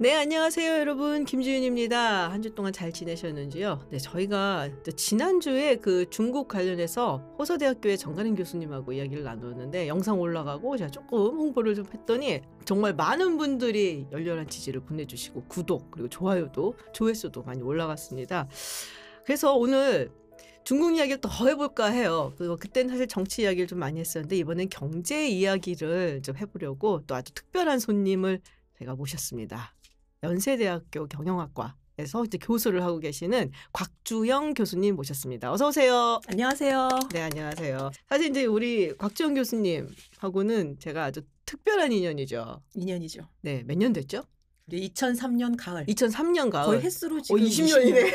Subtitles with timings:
[0.00, 1.24] 네, 안녕하세요, 여러분.
[1.24, 2.30] 김지윤입니다.
[2.30, 3.88] 한 주 동안 잘 지내셨는지요?
[3.90, 11.18] 네, 저희가 지난주에 그 중국 관련해서 호서대학교의 정가림 교수님하고 이야기를 나누었는데 영상 올라가고 제가 조금
[11.36, 18.48] 홍보를 좀 했더니 정말 많은 분들이 열렬한 지지를 보내주시고 구독 그리고 좋아요도 조회수도 많이 올라갔습니다.
[19.24, 20.12] 그래서 오늘
[20.62, 22.32] 중국 이야기를 더 해볼까 해요.
[22.38, 27.32] 그리고 그때는 사실 정치 이야기를 좀 많이 했었는데 이번엔 경제 이야기를 좀 해보려고 또 아주
[27.34, 28.40] 특별한 손님을
[28.78, 29.74] 제가 모셨습니다.
[30.22, 35.50] 연세대학교 경영학과 에서 이제 교수를 하고 계시는 곽주영 교수님 모셨습니다.
[35.52, 36.20] 어서 오세요.
[36.28, 36.88] 안녕하세요.
[37.12, 37.90] 네, 안녕하세요.
[38.08, 42.62] 사실 이제 우리 곽주영 교수님하고는 제가 아주 특별한 인연이죠.
[42.76, 43.26] 2년이죠.
[43.42, 44.22] 네, 몇 년 됐죠?
[44.70, 45.86] 2003년 가을.
[45.86, 46.66] 2003년 가을.
[46.66, 48.12] 거의 횟수로 어, 지금 20년이네.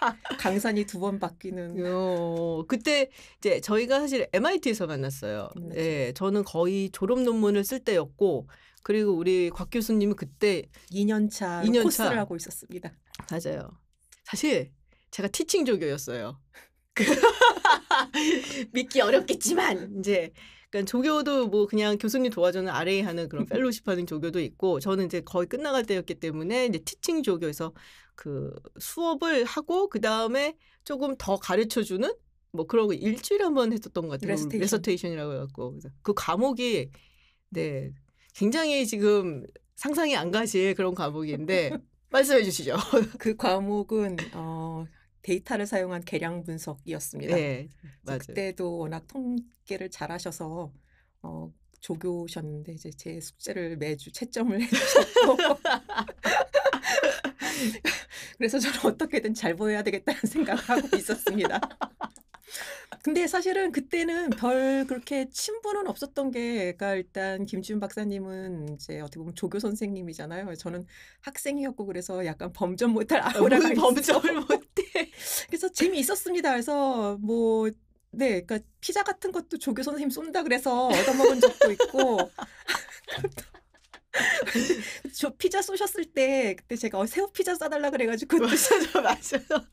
[0.40, 1.76] 강산이 두 번 바뀌는.
[1.86, 5.48] 어, 그때 이제 저희가 사실 MIT에서 만났어요.
[5.60, 5.74] 네.
[5.74, 8.48] 네, 저는 거의 졸업 논문을 쓸 때였고
[8.82, 12.18] 그리고 우리 곽 교수님은 그때 2년 차 2년 코스를 차.
[12.18, 12.92] 하고 있었습니다.
[13.30, 13.70] 맞아요.
[14.24, 14.72] 사실
[15.10, 16.40] 제가 teaching 조교였어요.
[18.72, 20.32] 믿기 어렵겠지만 이제
[20.70, 25.20] 그러니까 조교도 뭐 그냥 교수님 도와주는 RA 하는 그런 fellowship 하는 조교도 있고 저는 이제
[25.20, 27.72] 거의 끝나갈 때였기 때문에 이제 teaching 조교에서
[28.14, 32.10] 그 수업을 하고 그 다음에 조금 더 가르쳐 주는
[32.52, 34.30] 뭐 그런 거 일주일에 한 번 했었던 것 같아요.
[34.30, 34.60] recitation.
[34.60, 36.90] recitation이라고 해 갖고 그래서 그 과목이
[37.50, 37.92] 네
[38.34, 39.44] 굉장히 지금
[39.76, 41.76] 상상이 안 가실 그런 과목인데
[42.10, 42.76] 말씀해 주시죠.
[43.18, 44.84] 그 과목은 어,
[45.22, 47.34] 데이터를 사용한 계량 분석이었습니다.
[47.34, 47.68] 네,
[48.02, 48.18] 맞아요.
[48.20, 50.72] 그때도 워낙 통계를 잘하셔서
[51.22, 55.36] 어, 조교셨는데 이제 제 숙제를 매주 채점을 해주셨고
[58.38, 61.60] 그래서 저는 어떻게든 잘 보여야 되겠다는 생각을 하고 있었습니다.
[63.02, 69.34] 근데 사실은 그때는 별 그렇게 친분은 없었던 게, 그러니까 일단 김지훈 박사님은 이제 어떻게 보면
[69.34, 70.54] 조교 선생님이잖아요.
[70.54, 70.86] 저는
[71.22, 74.20] 학생이었고 그래서 약간 범접 못할 아우라가 무슨 있어.
[74.20, 74.82] 범접을 못해.
[75.50, 76.50] 그래서 재미 있었습니다.
[76.52, 77.68] 그래서 뭐
[78.12, 82.30] 네, 그러니까 피자 같은 것도 조교 선생님 쏜다 그래서 얻어먹은 적도 있고.
[85.14, 88.52] 저 피자 쏘셨을 때 그때 제가 어, 새우 피자 싸달라 그래가지고 그것도
[88.94, 89.66] 맞아요, 맞아요.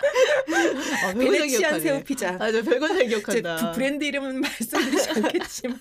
[0.00, 1.80] 아, 잘 베네치안.
[1.80, 2.36] 새우 피자.
[2.38, 3.56] 별거 잘 제 기억한다.
[3.72, 5.78] 부- 브랜드 이름은 말씀드리지 않겠지만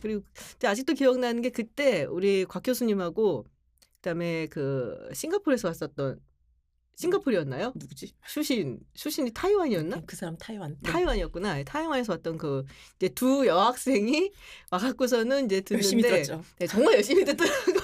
[0.00, 0.22] 그리고
[0.52, 3.46] 근데 아직도 기억나는 게 그때 우리 곽 교수님하고
[3.96, 6.18] 그다음에 그 싱가포르에서 왔었던
[6.96, 7.72] 싱가포르였나요?
[7.76, 8.12] 누구지?
[8.26, 10.02] 슈신 슈신이 타이완이었나?
[10.06, 10.76] 그 사람 타이완.
[10.82, 10.90] 네.
[10.90, 11.62] 타이완이었구나.
[11.64, 12.64] 타이완에서 왔던 그
[12.96, 14.30] 이제 두 여학생이
[14.70, 16.44] 와갖고서는 이제 듣는데 열심히 들었죠.
[16.58, 17.79] 네, 정말 열심히 듣더라고요.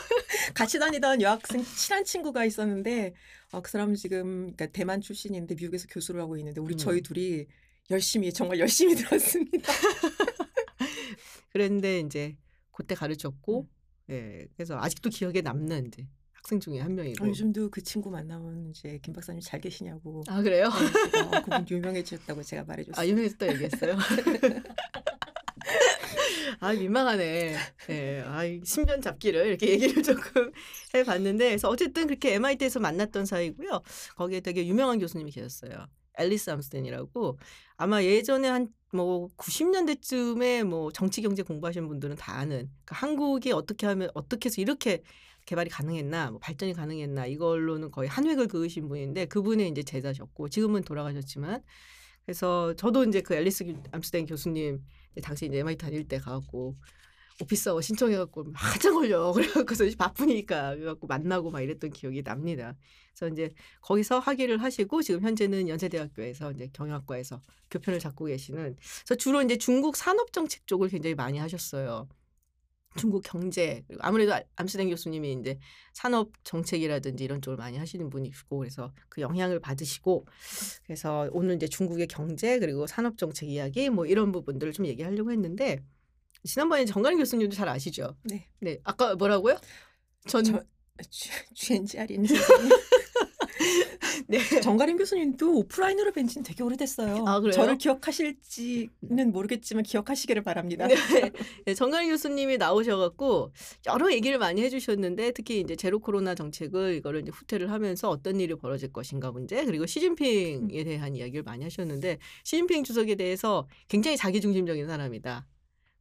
[0.57, 3.13] 같이 다니던 여학생 친한 친구가 있었는데
[3.53, 6.79] 어, 그 사람 지금 그러니까 대만 출신인데 미국에서 교수를 하고 있는데 우리 음.
[6.79, 7.47] 저희 둘이
[7.91, 9.71] 열심히 정말 열심히 들었습니다.
[11.53, 12.37] 그랬는데 이제
[12.73, 13.69] 그때 가르쳤고
[14.09, 14.15] 음.
[14.15, 18.71] 예 그래서 아직도 기억에 남는 이제 학생 중에 한 명이고 어, 요즘도 그 친구 만나면
[18.71, 20.71] 이제 김 박사님 잘 계시냐고 아 그래요?
[21.13, 23.03] 네, 어, 그분 유명해지셨다고 제가 말해줬어요.
[23.03, 23.97] 아 유명했다 얘기했어요.
[26.61, 27.57] 아 민망하네.
[27.91, 30.51] 예, 아 신변 잡기를 이렇게 얘기를 조금
[30.95, 33.81] 해봤는데, 그래서 어쨌든 그렇게 MIT에서 만났던 사이고요.
[34.17, 35.87] 거기에 되게 유명한 교수님이 계셨어요.
[36.19, 37.39] 앨리스 암스덴이라고
[37.77, 43.87] 아마 예전에 한 뭐 90년대쯤에 뭐 정치 경제 공부하시는 분들은 다 아는 그러니까 한국이 어떻게
[43.87, 45.03] 하면 어떻게 해서 이렇게
[45.45, 50.83] 개발이 가능했나 뭐 발전이 가능했나 이걸로는 거의 한 획을 그으신 분인데 그분의 이제 제자셨고 지금은
[50.83, 51.63] 돌아가셨지만
[52.25, 54.81] 그래서 저도 이제 그 앨리스 교- 암스덴 교수님
[55.23, 56.77] 당시 이제 MIT 다닐 때 가갖고
[57.41, 62.75] 오피스하고 신청해갖고 한참 걸려 그래갖고서 바쁘니까 그래갖고 만나고 막 이랬던 기억이 납니다.
[63.15, 63.51] 그래서 이제
[63.83, 67.41] 거기서 학위를 하시고 지금 현재는 연세대학교에서 이제 경영학과에서
[67.71, 72.09] 교편을 잡고 계시는 그래서 주로 이제 중국 산업 정책 쪽을 굉장히 많이 하셨어요.
[72.97, 75.59] 중국 경제 그리고 아무래도 아- 암스텐 교수님이 이제
[75.93, 80.27] 산업 정책이라든지 이런 쪽을 많이 하시는 분이시고 그래서 그 영향을 받으시고
[80.85, 85.83] 그래서 오늘 이제 중국의 경제 그리고 산업 정책 이야기 뭐 이런 부분들을 좀 얘기하려고 했는데
[86.45, 88.17] 지난번에 정가림 교수님도 잘 아시죠?
[88.25, 89.59] 네, 네 아까 뭐라고요?
[90.27, 90.63] 전저
[91.55, 92.71] GNGR인 선생님.
[94.29, 94.39] 네.
[94.61, 97.25] 정가림 교수님도 오프라인으로 뵌 지는 되게 오래됐어요.
[97.27, 97.53] 아, 그래요?
[97.53, 100.87] 저를 기억하실지는 모르겠지만 기억하시기를 바랍니다.
[100.87, 100.97] 네.
[101.65, 103.53] 네, 정가림 교수님이 나오셔갖고
[103.87, 108.55] 여러 얘기를 많이 해주셨는데 특히 이제 제로 코로나 정책을 이거를 이제 후퇴를 하면서 어떤 일이
[108.55, 115.47] 벌어질 것인가 문제 그리고 시진핑에 대한 이야기를 많이 하셨는데 시진핑 주석에 대해서 굉장히 자기중심적인 사람이다.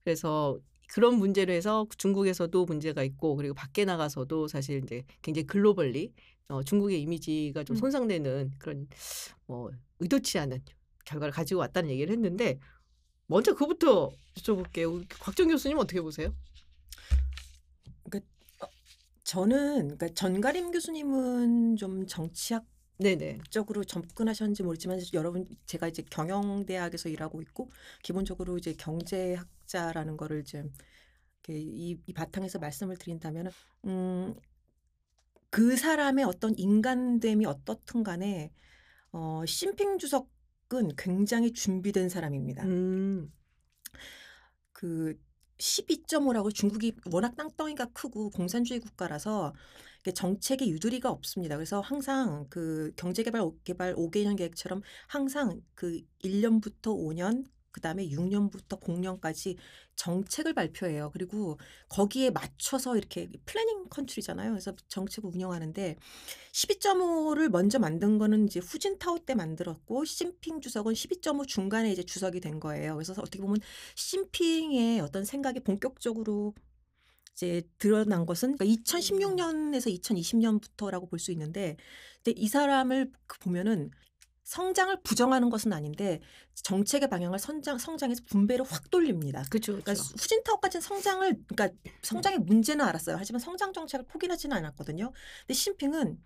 [0.04, 0.60] 그래서
[0.94, 6.12] 그런 문제로 해서 중국에서도 문제가 있고 그리고 밖에 나가서도 사실 이제 굉장히 글로벌리
[6.47, 7.80] 어, 중국의 이미지가 좀 음.
[7.80, 8.88] 손상되는 그런
[9.45, 10.63] 뭐 의도치 않은
[11.06, 12.59] 결과를 가지고 왔다는 얘기를 했는데
[13.27, 14.94] 먼저 그부터 여쭤볼게요.
[14.94, 16.33] 우리 곽정 교수님 어떻게 보세요?
[19.25, 22.63] 저는 그러니까 전가림 교수님은 좀 정치학
[22.97, 23.39] 네네.
[23.50, 27.71] 적으로 접근하셨는지 모르지만 여러분 제가 이제 경영대학에서 일하고 있고
[28.03, 30.71] 기본적으로 이제 경제학자라는 거를 좀
[31.44, 33.51] 이렇게 이, 이 바탕에서 말씀을 드린다면
[33.86, 34.36] 음,
[35.56, 38.52] 그 사람의 어떤 인간됨이 어떻든 간에
[39.13, 42.66] 어, 심핑 주석은 굉장히 준비된 사람입니다.
[42.66, 43.31] 음.
[44.74, 45.18] 그
[45.57, 49.54] 12.5라고 중국이 워낙 땅덩이가 크고 공산주의 국가라서
[50.13, 51.56] 정책에 유두리가 없습니다.
[51.56, 59.57] 그래서 항상 그 경제개발 오- 개발 5개년 계획처럼 항상 그 1년부터 5년 그다음에 6년부터 0년까지
[59.95, 61.12] 정책을 발표해요.
[61.13, 64.51] 그리고 거기에 맞춰서 이렇게 planning country잖아요.
[64.51, 65.98] 그래서 정책을 운영하는데
[66.54, 72.60] 12.5를 먼저 만든 거는 이제 후진타오 때 만들었고 시진핑 주석은 12.5 중간에 이제 주석이 된
[72.60, 72.95] 거예요.
[72.95, 73.57] 그래서 어떻게 보면
[73.95, 76.54] 시진핑의 어떤 생각이 본격적으로
[77.33, 81.75] 이제 드러난 것은 그러니까 2016년에서 2020년부터라고 볼 수 있는데
[82.24, 83.92] 근데 이 사람을 그 보면은
[84.45, 86.21] 성장을 부정하는 것은 아닌데
[86.53, 89.44] 정책의 방향을 성장 성장해서 분배를 확 돌립니다.
[89.50, 89.74] 그렇죠.
[89.74, 89.94] 그러니까.
[89.94, 93.18] 후진타오까지는 성장을 그러니까 성장의 문제는 알았어요.
[93.19, 95.12] 하지만 성장 정책을 포기하지는 않았거든요.
[95.42, 96.19] 근데 시진핑은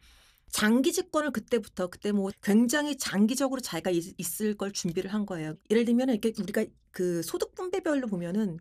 [0.51, 5.55] 장기 집권을 그때부터 그때 뭐 굉장히 장기적으로 자기가 있, 있을 걸 준비를 한 거예요.
[5.69, 8.59] 예를 들면 이렇게 우리가 그 소득 분배별로 보면은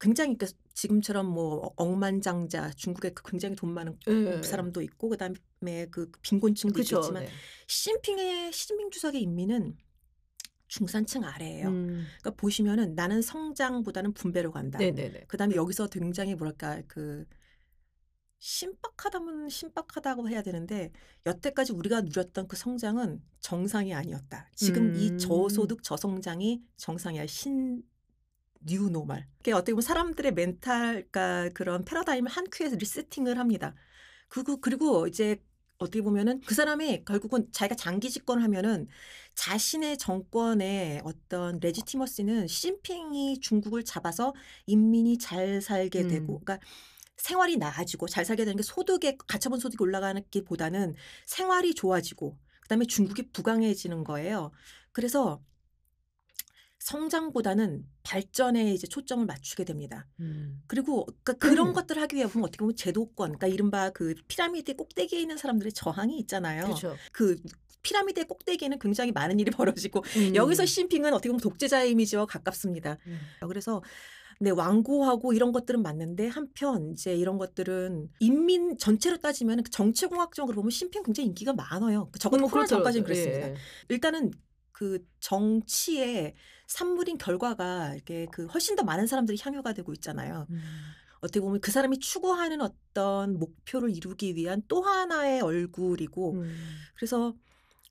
[0.00, 4.42] 굉장히 그 지금처럼 뭐 억만장자 중국에 그 굉장히 돈 많은 예.
[4.42, 6.96] 사람도 있고 그다음에 그 빈곤층도 그렇죠.
[6.96, 7.30] 있겠지만 네.
[7.66, 9.76] 시진핑의 시진핑 주석의 인민은
[10.68, 11.68] 중산층 아래예요.
[11.68, 12.06] 음.
[12.20, 14.78] 그러니까 보시면은 나는 성장보다는 분배로 간다.
[14.78, 15.24] 네네네.
[15.26, 17.24] 그다음에 여기서 굉장히 뭐랄까 그
[18.38, 20.92] 신박하다면 신박하다고 해야 되는데
[21.26, 24.48] 여태까지 우리가 누렸던 그 성장은 정상이 아니었다.
[24.54, 24.94] 지금 음.
[24.94, 27.26] 이 저소득 저성장이 정상이야.
[27.26, 27.82] 신
[28.60, 29.26] 뉴노멀.
[29.38, 33.74] 그게 어떻게 보면 사람들의 멘탈, 그러니까 그런 패러다임을 한 큐에서 리세팅을 합니다.
[34.28, 35.42] 그리고 그리고 이제
[35.78, 38.88] 어떻게 보면은 그 사람이 결국은 자기가 장기 집권을 하면은
[39.34, 44.34] 자신의 정권의 어떤 레지티머시는 시진핑이 중국을 잡아서
[44.66, 46.08] 인민이 잘 살게 음.
[46.08, 46.58] 되고, 그러니까
[47.16, 50.94] 생활이 나아지고 잘 살게 되는 게 소득에 가처분 소득이 올라가는 게보다는
[51.26, 54.50] 생활이 좋아지고 그다음에 중국이 부강해지는 거예요.
[54.92, 55.40] 그래서
[56.78, 60.06] 성장보다는 발전에 이제 초점을 맞추게 됩니다.
[60.20, 60.62] 음.
[60.66, 61.72] 그리고 그러니까 그런 음.
[61.74, 66.18] 것들을 하기 위해 보면 어떻게 보면 제도권, 그러니까 이른바 그 피라미드 꼭대기에 있는 사람들의 저항이
[66.20, 66.64] 있잖아요.
[66.64, 66.96] 그렇죠.
[67.12, 67.36] 그
[67.82, 70.34] 피라미드의 꼭대기에는 굉장히 많은 일이 벌어지고 음.
[70.34, 72.98] 여기서 시진핑은 어떻게 보면 독재자의 이미지와 가깝습니다.
[73.06, 73.18] 음.
[73.48, 73.82] 그래서
[74.40, 81.02] 네 완고하고 이런 것들은 맞는데 한편 이제 이런 것들은 인민 전체로 따지면 정치공학적으로 보면 시진핑
[81.02, 82.08] 굉장히 인기가 많아요.
[82.20, 83.04] 적어도 뭐 코로나 전까지는.
[83.04, 83.48] 그랬습니다.
[83.48, 83.54] 예.
[83.88, 84.30] 일단은
[84.78, 86.36] 그 정치의
[86.68, 90.46] 산물인 결과가 이렇게 그 훨씬 더 많은 사람들이 향유가 되고 있잖아요.
[90.50, 90.60] 음.
[91.18, 96.56] 어떻게 보면 그 사람이 추구하는 어떤 목표를 이루기 위한 또 하나의 얼굴이고 음.
[96.94, 97.34] 그래서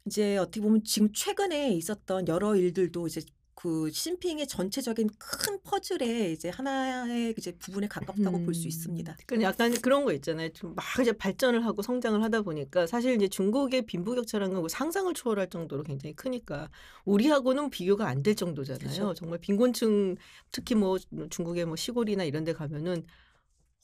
[0.05, 3.19] 이제 어떻게 보면 지금 최근에 있었던 여러 일들도 이제
[3.67, 8.69] 그 시진핑의 전체적인 큰 퍼즐의 이제 하나의 이제 부분에 가깝다고 볼수 음.
[8.69, 9.17] 있습니다.
[9.25, 10.49] 그러니까 약간 그런 거 있잖아요.
[10.53, 15.49] 좀 막 이제 발전을 하고 성장을 하다 보니까 사실 이제 중국의 빈부격차라는 건 상상을 초월할
[15.49, 16.69] 정도로 굉장히 크니까
[17.03, 18.87] 우리하고는 비교가 안 될 정도잖아요.
[18.89, 19.13] 그쵸.
[19.13, 20.15] 정말 빈곤층
[20.51, 20.97] 특히 뭐
[21.29, 23.05] 중국의 뭐 시골이나 이런 데 가면은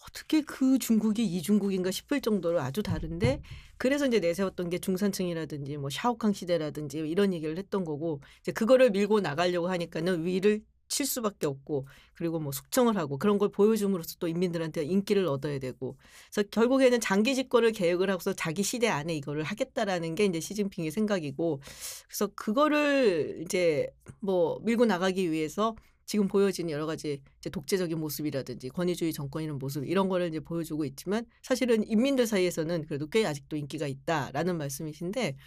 [0.07, 3.41] 어떻게 그 중국이 이 중국인가 싶을 정도로 아주 다른데
[3.77, 9.21] 그래서 이제 내세웠던 게 중산층이라든지 뭐 샤오캉 시대라든지 이런 얘기를 했던 거고 이제 그거를 밀고
[9.21, 14.83] 나가려고 하니까는 위를 칠 수밖에 없고 그리고 뭐 숙청을 하고 그런 걸 보여줌으로써 또 인민들한테
[14.83, 15.97] 인기를 얻어야 되고
[16.31, 21.61] 그래서 결국에는 장기 집권을 계획을 하고서 자기 시대 안에 이거를 하겠다라는 게 이제 시진핑의 생각이고
[22.07, 23.87] 그래서 그거를 이제
[24.19, 30.09] 뭐 밀고 나가기 위해서 지금 보여지는 여러 가지 이제 독재적인 모습이라든지 권위주의 정권이라는 모습 이런
[30.09, 35.37] 거를 이제 보여주고 있지만 사실은 인민들 사이에서는 그래도 꽤 아직도 인기가 있다라는 말씀이신데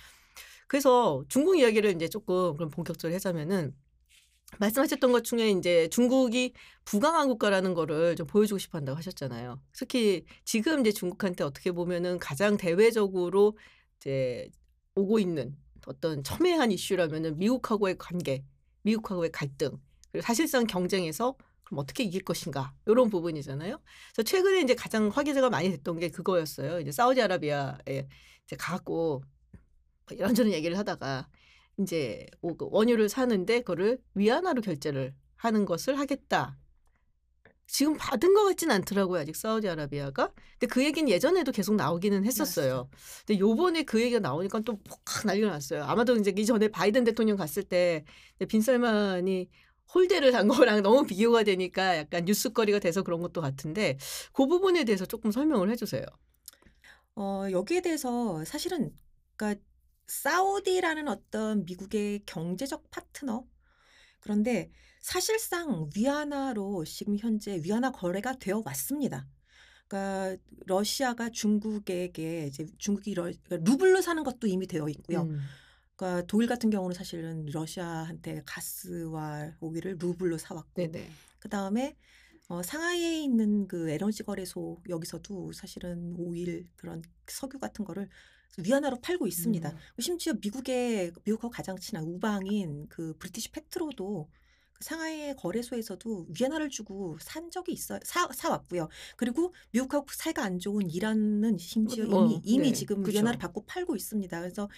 [0.67, 3.75] 그래서 중국 이야기를 이제 조금 그럼 본격적으로 하자면은
[4.59, 6.53] 말씀하셨던 것 중에 이제 중국이
[6.85, 9.61] 부강한 국가라는 거를 좀 보여주고 싶어 한다고 하셨잖아요.
[9.73, 13.59] 특히 지금 이제 중국한테 어떻게 보면은 가장 대외적으로
[13.99, 14.49] 이제
[14.95, 18.45] 오고 있는 어떤 첨예한 이슈라면은 미국하고의 관계,
[18.83, 19.79] 미국하고의 갈등,
[20.23, 23.81] 사실상 경쟁에서 그럼 어떻게 이길 것인가 이런 부분이잖아요.
[24.15, 26.81] 그래서 최근에 이제 가장 화제가 많이 됐던 게 그거였어요.
[26.81, 28.07] 이제 사우디아라비아에
[28.47, 29.23] 이제 가고
[30.11, 31.29] 이런저런 얘기를 하다가
[31.79, 36.57] 이제 오- 그 원유를 사는데 그거를 위안화로 결제를 하는 것을 하겠다.
[37.69, 40.33] 지금 받은 것 같진 않더라고요 아직 사우디아라비아가.
[40.53, 42.89] 근데 그 얘기는 예전에도 계속 나오기는 했었어요.
[43.27, 45.83] 근데 요번에 그 얘기가 나오니까 또 폭 난리가 났어요.
[45.85, 48.05] 아마도 이제 이전에 바이든 대통령 갔을 때
[48.37, 49.49] 이제 빈살만이
[49.95, 53.99] 홀대를 한 거랑 너무 비교가 되니까 약간 뉴스거리가 돼서 그런 것도 같은데
[54.33, 56.05] 그 부분에 대해서 조금 설명을 해주세요.
[57.17, 58.93] 어 여기에 대해서 사실은
[59.37, 59.61] 그러니까
[60.07, 63.45] 사우디라는 어떤 미국의 경제적 파트너
[64.21, 69.27] 그런데 사실상 위안화로 지금 현재 위안화 거래가 되어 왔습니다.
[69.87, 75.23] 그러니까 러시아가 중국에게 이제 중국이 러 그러니까 루블로 사는 것도 이미 되어 있고요.
[75.23, 75.41] 음.
[75.97, 81.09] 그러니까 독일 같은 경우는 사실은 러시아한테 가스와 오일을 루블로 사 왔고 네네.
[81.39, 81.97] 그다음에
[82.49, 88.09] 어 상하이에 있는 그 에너지 거래소 여기서도 사실은 오일 그런 석유 같은 거를
[88.59, 89.69] 위안화로 팔고 있습니다.
[89.71, 89.77] 음.
[89.99, 94.46] 심지어 미국의 미국하고 가장 친한 우방인 그 British Petro도 그
[94.81, 98.89] 상하이 거래소에서도 위안화를 주고 산 적이 있어 사, 사 왔고요.
[99.17, 103.17] 그리고 미국하고 사이가 안 좋은 이란은 심지어 뭐, 이미 이미 네, 지금 그쵸.
[103.17, 104.41] 위안화를 받고 팔고 있습니다.
[104.41, 104.69] 그래서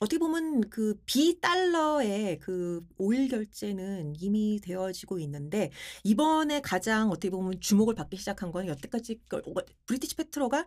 [0.00, 5.70] 어떻게 보면 그 비달러의 그 오일 결제는 이미 되어지고 있는데
[6.04, 9.42] 이번에 가장 어떻게 보면 주목을 받기 시작한 건 여태까지 그
[9.86, 10.66] 브리티시 페트로가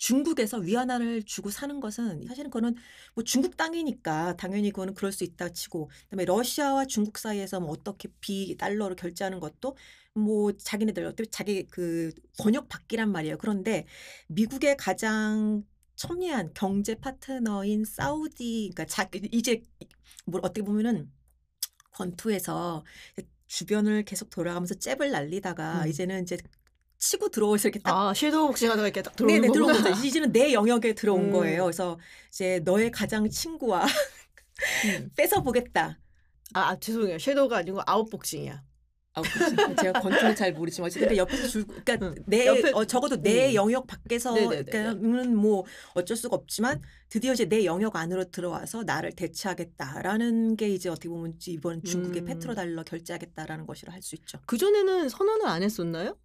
[0.00, 2.74] 중국에서 위안화를 주고 사는 것은 사실은 그거는
[3.14, 8.08] 뭐 중국 땅이니까 당연히 그거는 그럴 수 있다 치고 그다음에 러시아와 중국 사이에서 뭐 어떻게
[8.20, 9.76] 비달러로 결제하는 것도
[10.14, 13.36] 뭐 자기네들 어떻게 자기 그 권역 받기란 말이에요.
[13.36, 13.86] 그런데
[14.28, 15.64] 미국의 가장
[15.96, 19.62] 첨예한 경제 파트너인 사우디 그러니까 자 이제
[20.24, 21.12] 뭐 어떻게 보면은
[21.92, 22.84] 권투에서
[23.48, 25.88] 주변을 계속 돌아가면서 잽을 날리다가 음.
[25.88, 26.38] 이제는 이제
[27.00, 29.72] 치고 들어오서 이렇게 딱 아 섀도우 복싱 하다가 이렇게 딱 들어오는 네네 들어온.
[29.82, 30.06] 거죠.
[30.06, 31.32] 이제는 내 영역에 들어온 음.
[31.32, 31.64] 거예요.
[31.64, 35.10] 그래서 이제 너의 가장 친구와 음.
[35.16, 35.98] 뺏어 보겠다.
[36.54, 37.18] 아, 아 죄송해요.
[37.18, 38.62] 섀도우가 아니고 아웃복싱이야.
[39.12, 39.56] 아, 그치.
[39.82, 42.14] 제가 권투는 잘 모르지만 어쨌든 옆에서 줄 그러니까 응.
[42.26, 43.54] 내 옆에- 어, 적어도 내 음.
[43.54, 44.32] 영역 밖에서.
[44.34, 45.64] 그러니까는 뭐
[45.94, 51.34] 어쩔 수가 없지만 드디어 이제 내 영역 안으로 들어와서 나를 대체하겠다라는 게 이제 어떻게 보면
[51.48, 52.26] 이번 중국의 음.
[52.26, 54.38] 페트로달러 결제하겠다라는 것이라 할 수 있죠.
[54.46, 56.16] 그 전에는 선언을 안 했었나요?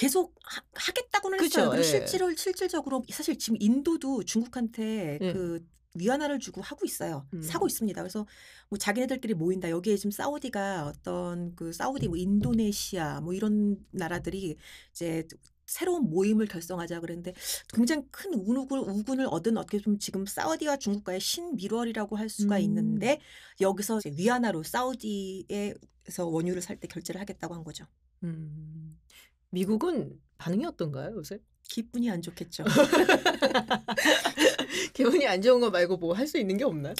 [0.00, 1.70] 계속 하, 하겠다고는 그쵸, 했어요.
[1.70, 1.86] 그리고 예.
[1.86, 5.32] 실제로 실질적으로 사실 지금 인도도 중국한테 예.
[5.34, 5.62] 그
[5.94, 7.26] 위안화를 주고 하고 있어요.
[7.34, 7.42] 음.
[7.42, 8.00] 사고 있습니다.
[8.00, 8.26] 그래서
[8.70, 9.68] 뭐 자기네들끼리 모인다.
[9.68, 14.56] 여기에 지금 사우디가 어떤 그 사우디 뭐 인도네시아 뭐 이런 나라들이
[14.90, 15.26] 이제
[15.66, 17.34] 새로운 모임을 결성하자 그랬는데
[17.74, 22.62] 굉장히 큰 우군을, 우군을 얻은 어떻게 보면 지금 사우디와 중국과의 신밀월이라고 할 수가 음.
[22.62, 23.20] 있는데
[23.60, 27.84] 여기서 위안화로 사우디에서 원유를 살 때 결제를 하겠다고 한 거죠.
[28.22, 28.99] 음.
[29.50, 31.38] 미국은 반응이 어떤가요 요새?
[31.64, 32.64] 기분이 안 좋겠죠.
[34.94, 36.94] 기분이 안 좋은 거 말고 뭐 할 수 있는 게 없나요?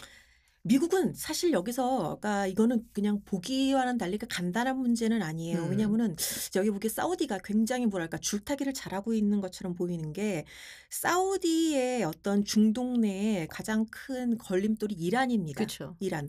[0.63, 5.65] 미국은 사실 여기서 그러니까 이거는 그냥 보기와는 달리 그 간단한 문제는 아니에요.
[5.65, 5.71] 음.
[5.71, 6.15] 왜냐하면은
[6.55, 10.45] 여기 보기에 사우디가 굉장히 뭐랄까 줄타기를 잘하고 있는 것처럼 보이는 게
[10.91, 15.57] 사우디의 어떤 중동 내에 가장 큰 걸림돌이 이란입니다.
[15.59, 15.97] 그렇죠.
[15.99, 16.29] 이란.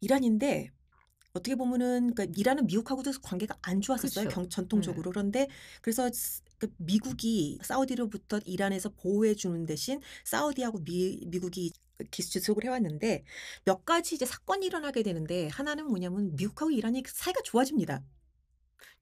[0.00, 0.70] 이란인데
[1.34, 4.28] 어떻게 보면은 그러니까 이란은 미국하고도 관계가 안 좋았었어요.
[4.28, 5.10] 경, 전통적으로.
[5.10, 5.48] 그런데
[5.80, 11.72] 그래서 스- 그 미국이 사우디로부터 이란에서 보호해 주는 대신 사우디하고 미, 미국이
[12.10, 13.24] 기수지속을 해왔는데
[13.64, 18.02] 몇 가지 이제 사건이 일어나게 되는데 하나는 뭐냐면 미국하고 이란이 사이가 좋아집니다.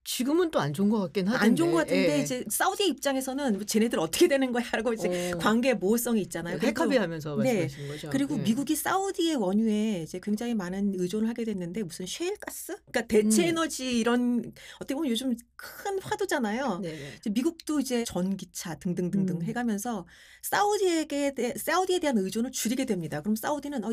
[0.04, 1.46] 지금은 또 안 좋은 것 같긴 하던데.
[1.46, 2.22] 안 좋은 것 같은데 예.
[2.22, 5.38] 이제 사우디 입장에서는 뭐 쟤네들 어떻게 되는 거야라고 이제 어.
[5.38, 6.58] 관계 모호성이 있잖아요.
[6.58, 7.60] 핵합의하면서 네.
[7.60, 8.10] 말씀하시는 거죠.
[8.10, 8.42] 그리고 예.
[8.42, 12.76] 미국이 사우디의 원유에 이제 굉장히 많은 의존을 하게 됐는데 무슨 셰일 가스?
[12.90, 13.48] 그러니까 대체 음.
[13.48, 16.78] 에너지 이런 어떻게 보면 요즘 큰 화두잖아요.
[16.82, 17.14] 네네.
[17.18, 19.42] 이제 미국도 이제 전기차 등등등등 음.
[19.42, 20.06] 해가면서
[20.42, 23.20] 사우디에게 대- 사우디에 대한 의존을 줄이게 됩니다.
[23.20, 23.90] 그럼 사우디는 어,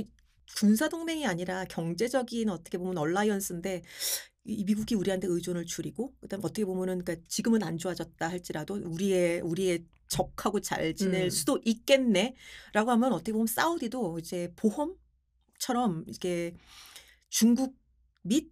[0.56, 3.82] 군사 동맹이 아니라 경제적인 어떻게 보면 얼라이언스인데
[4.48, 9.86] 이 미국이 우리한테 의존을 줄이고 그다음 어떻게 보면은 그러니까 지금은 안 좋아졌다 할지라도 우리의 우리의
[10.08, 11.30] 적하고 잘 지낼 음.
[11.30, 16.56] 수도 있겠네라고 하면 어떻게 보면 사우디도 이제 보험처럼 이렇게
[17.30, 17.76] 중국
[18.22, 18.50] 및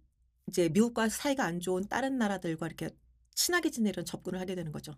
[0.48, 2.90] 이제 미국과 사이가 안 좋은 다른 나라들과 이렇게
[3.34, 4.92] 친하게 지내려는 접근을 하게 되는 거죠.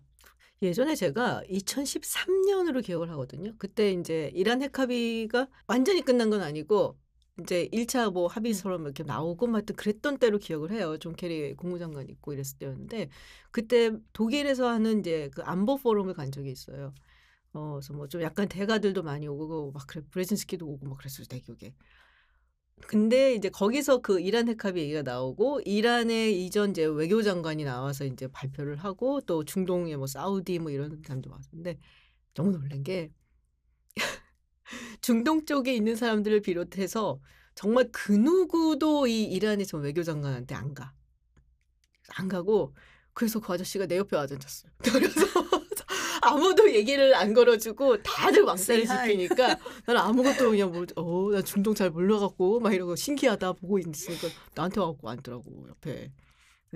[0.61, 3.55] 예전에 제가 2013년으로 기억을 하거든요.
[3.57, 6.99] 그때 이제 이란 핵합의가 완전히 끝난 건 아니고
[7.41, 10.97] 이제 1차 뭐 합의서로 이렇게 나오고 막 하여튼 그랬던 때로 기억을 해요.
[10.99, 13.09] 존 케리 국무장관 있고 이랬을 때였는데
[13.51, 16.93] 그때 독일에서 하는 이제 그 안보 포럼을 간 적이 있어요.
[17.53, 21.39] 어, 그래서 뭐 좀 약간 대가들도 많이 오고 막 그래 브레진스키도 오고 막 그랬을 때
[21.39, 21.73] 기억에.
[22.87, 28.77] 근데 이제 거기서 그 이란 핵합의 얘기가 나오고 이란의 이전 이제 외교장관이 나와서 이제 발표를
[28.77, 31.77] 하고 또 중동에 뭐 사우디 뭐 이런 사람도 왔는데
[32.35, 33.11] 너무 놀란 게
[35.01, 37.19] 중동 쪽에 있는 사람들을 비롯해서
[37.55, 40.93] 정말 그 누구도 이 이란의 전 외교장관한테 안 가.
[42.15, 42.73] 안 가고
[43.13, 44.71] 그래서 그 아저씨가 내 옆에 와서 앉았어요.
[44.79, 45.25] 그래서
[46.21, 49.09] 아무도 얘기를 안 걸어주고 다들 왕따를 Say hi.
[49.11, 54.27] 시키니까 나는 아무것도 그냥 뭐, 어, 나 중동 잘 몰라갖고 막 이러고 신기하다 보고 있으니까
[54.55, 56.11] 나한테 와갖고 앉더라고 옆에.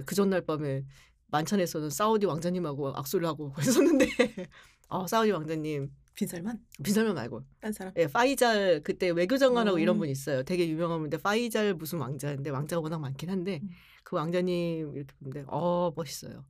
[0.06, 0.84] 그 전날 밤에
[1.28, 4.08] 만찬에서는 사우디 왕자님하고 악수를 하고 그랬었는데
[4.90, 7.94] 아 사우디 왕자님 빈살만 빈살만 말고 딴 사람.
[7.98, 9.82] 예, 파이잘 그때 외교장관하고 음.
[9.82, 10.44] 이런 분 있어요.
[10.44, 13.70] 되게 유명한 분인데 파이잘 무슨 왕자인데 왕자가 워낙 많긴 한데 음.
[14.04, 16.46] 그 왕자님 이렇게 보는데 어 멋있어요.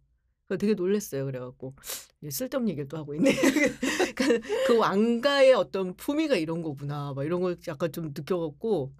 [0.47, 1.25] 그래서 되게 놀랬어요.
[1.25, 1.73] 그래갖고
[2.29, 3.31] 쓸데없는 얘기를 또 하고 있네.
[4.15, 7.13] 그, 그 왕가의 어떤 품위가 이런 거구나.
[7.13, 8.93] 막 이런 걸 약간 좀 느껴갖고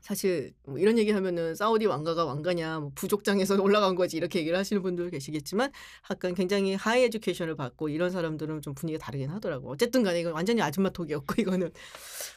[0.00, 4.82] 사실 뭐 이런 얘기 하면은 사우디 왕가가 왕가냐 뭐 부족장에서 올라간 거지 이렇게 얘기를 하시는
[4.82, 5.72] 분들 계시겠지만
[6.10, 9.70] 약간 굉장히 하이 에듀케이션을 받고 이런 사람들은 좀 분위기가 다르긴 하더라고.
[9.70, 11.72] 어쨌든 간에 이건 완전히 아줌마 톡이었고 이거는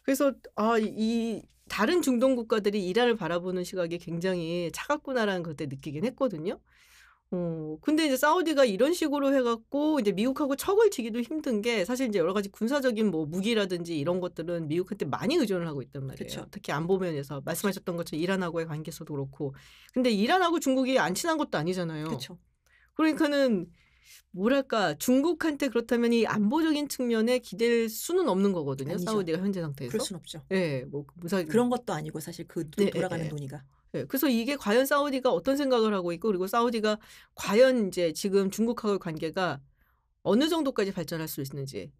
[0.04, 6.60] 그래서 아이 다른 중동 국가들이 이란을 바라보는 시각이 굉장히 차갑구나라는 것을 느끼긴 했거든요.
[7.31, 12.17] 어 근데 이제 사우디가 이런 식으로 해갖고 이제 미국하고 척을 지기도 힘든 게 사실 이제
[12.17, 16.27] 여러 가지 군사적인 뭐 무기라든지 이런 것들은 미국한테 많이 의존을 하고 있단 말이에요.
[16.27, 16.45] 그쵸.
[16.50, 19.53] 특히 안보 면에서 말씀하셨던 것처럼 이란하고의 관계에서도 그렇고.
[19.93, 22.05] 근데 이란하고 중국이 안 친한 것도 아니잖아요.
[22.05, 22.39] 그렇죠.
[22.95, 23.67] 그러니까는
[24.31, 28.91] 뭐랄까 중국한테 그렇다면 이 안보적인 측면에 기댈 수는 없는 거거든요.
[28.93, 29.05] 아니죠.
[29.05, 29.91] 사우디가 현재 상태에서.
[29.91, 30.41] 그럴 순 없죠.
[30.51, 33.29] 예, 뭐 무사 그런 것도 아니고 사실 그 돈- 네, 돌아가는 예, 예.
[33.29, 33.63] 돈이가
[33.96, 36.98] 예, 그래서 이게 과연 사우디가 어떤 생각을 하고 있고 그리고 사우디가
[37.36, 39.60] 과연 이제 지금 중국하고의 관계가
[40.24, 41.91] 어느 정도까지 발전할 수 있는지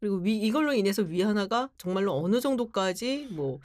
[0.00, 3.60] 그리고 위, 이걸로 인해서 위안화가 정말로 어느 정도까지 뭐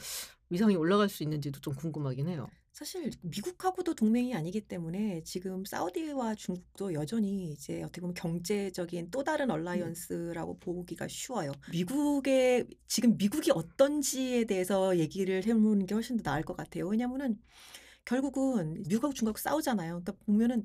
[0.49, 2.47] 위상이 올라갈 수 있는지도 좀 궁금하긴 해요.
[2.77, 9.49] 사실 미국하고도 동맹이 아니기 때문에 지금 사우디와 중국도 여전히 이제 어떻게 보면 경제적인 또 다른
[9.49, 11.53] 얼라이언스라고 보기가 쉬워요.
[11.71, 16.87] 미국의 지금 미국이 어떤지에 대해서 얘기를 해보는 게 훨씬 더 나을 것 같아요.
[16.87, 17.41] 왜냐하면은
[18.05, 20.03] 결국은 미국하고 중국하고 싸우잖아요.
[20.03, 20.63] 그러니까 보면은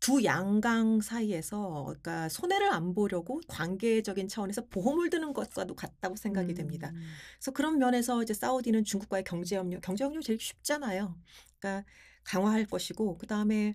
[0.00, 6.90] 두 양강 사이에서 그러니까 손해를 안 보려고 관계적인 차원에서 보험을 드는 것과도 같다고 생각이 됩니다.
[6.94, 7.02] 음.
[7.36, 11.14] 그래서 그런 면에서 이제 사우디는 중국과의 경제 협력, 경제 협력 제일 쉽잖아요.
[11.60, 11.84] 그러니까
[12.24, 13.74] 강화할 것이고 그 다음에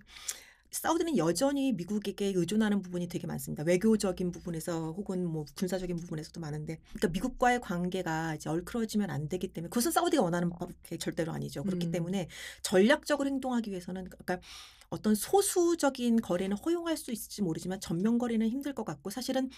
[0.70, 3.62] 사우디는 여전히 미국에게 의존하는 부분이 되게 많습니다.
[3.62, 9.70] 외교적인 부분에서 혹은 뭐 군사적인 부분에서도 많은데, 그러니까 미국과의 관계가 이제 얼크러지면 안 되기 때문에
[9.70, 10.50] 그것은 사우디가 원하는
[10.82, 11.62] 게 절대로 아니죠.
[11.62, 11.92] 그렇기 음.
[11.92, 12.28] 때문에
[12.62, 14.40] 전략적으로 행동하기 위해서는 그러니까
[14.90, 19.50] 어떤 소수적인 거래는 허용할 수 있을지 모르지만 전면 거래는 힘들 것 같고 사실은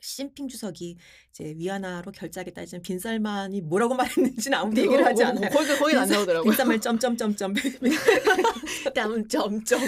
[0.00, 0.96] 시진핑 주석이
[1.30, 5.48] 이제 위안화로 결제하게 따지면 빈살만이 뭐라고 말했는지는 아무도 얘기를 하지 않아요.
[5.50, 6.50] 거기 거기 안 나오더라고요.
[6.50, 7.54] 빈살만 점점점점
[8.94, 9.80] 다음 점점.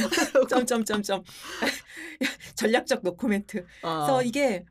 [0.48, 1.24] 점점점점
[2.54, 3.64] 전략적 노코멘트.
[3.82, 4.06] 아.
[4.06, 4.64] 그래서 이게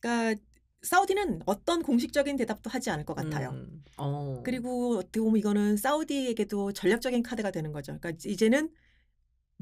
[0.00, 0.40] 그러니까
[0.82, 3.50] 사우디는 어떤 공식적인 대답도 하지 않을 것 같아요.
[3.50, 3.84] 음.
[3.98, 4.42] 어.
[4.44, 7.96] 그리고 어떻게 보면 이거는 사우디에게도 전략적인 카드가 되는 거죠.
[8.00, 8.70] 그러니까 이제는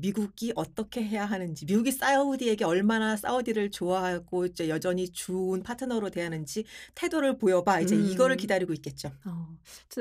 [0.00, 7.38] 미국이 어떻게 해야 하는지, 미국이 사우디에게 얼마나 사우디를 좋아하고 이제 여전히 좋은 파트너로 대하는지 태도를
[7.38, 7.80] 보여봐.
[7.80, 8.38] 이제 이거를 음.
[8.38, 9.10] 기다리고 있겠죠.
[9.26, 9.48] 어.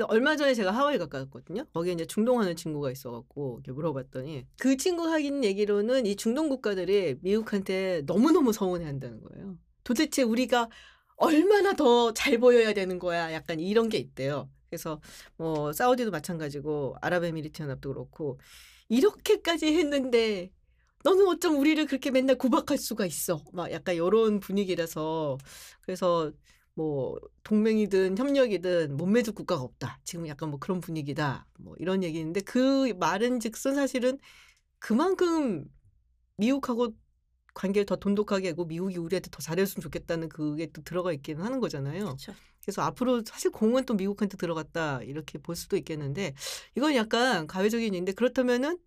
[0.06, 1.64] 얼마 전에 제가 하와이 갔다 왔거든요.
[1.74, 8.02] 거기에 이제 중동하는 친구가 있어갖고 이렇게 물어봤더니 그 친구 하긴 얘기로는 이 중동 국가들이 미국한테
[8.06, 9.56] 너무너무 서운해한다는 거예요.
[9.82, 10.68] 도대체 우리가
[11.16, 13.32] 얼마나 더 잘 보여야 되는 거야.
[13.32, 14.48] 약간 이런 게 있대요.
[14.70, 15.00] 그래서
[15.36, 18.38] 뭐 사우디도 마찬가지고 아랍에미리트 연합도 그렇고
[18.88, 20.52] 이렇게까지 했는데
[21.04, 23.44] 너는 어쩜 우리를 그렇게 맨날 구박할 수가 있어.
[23.52, 25.38] 막 약간 이런 분위기라서
[25.82, 26.32] 그래서
[26.74, 30.00] 뭐 동맹이든 협력이든 못 맺을 국가가 없다.
[30.04, 31.46] 지금 약간 뭐 그런 분위기다.
[31.58, 34.18] 뭐 이런 얘기인데 그 말은즉슨 사실은
[34.78, 35.64] 그만큼
[36.36, 36.94] 미국하고
[37.54, 42.04] 관계를 더 돈독하게 하고 미국이 우리한테 더 잘해줬으면 좋겠다는 그게 또 들어가 있기는 하는 거잖아요.
[42.04, 42.34] 그렇죠.
[42.68, 46.34] 그래서 앞으로 사실 공은 또 미국한테 들어갔다 이렇게 볼 수도 있겠는데
[46.76, 48.78] 이건 약간 가외적인 얘기인데 그렇다면은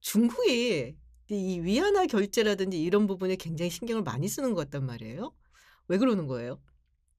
[0.00, 0.96] 중국이
[1.28, 5.34] 이 위안화 결제라든지 이런 부분에 굉장히 신경을 많이 쓰는 것 같단 말이에요.
[5.88, 6.62] 왜 그러는 거예요?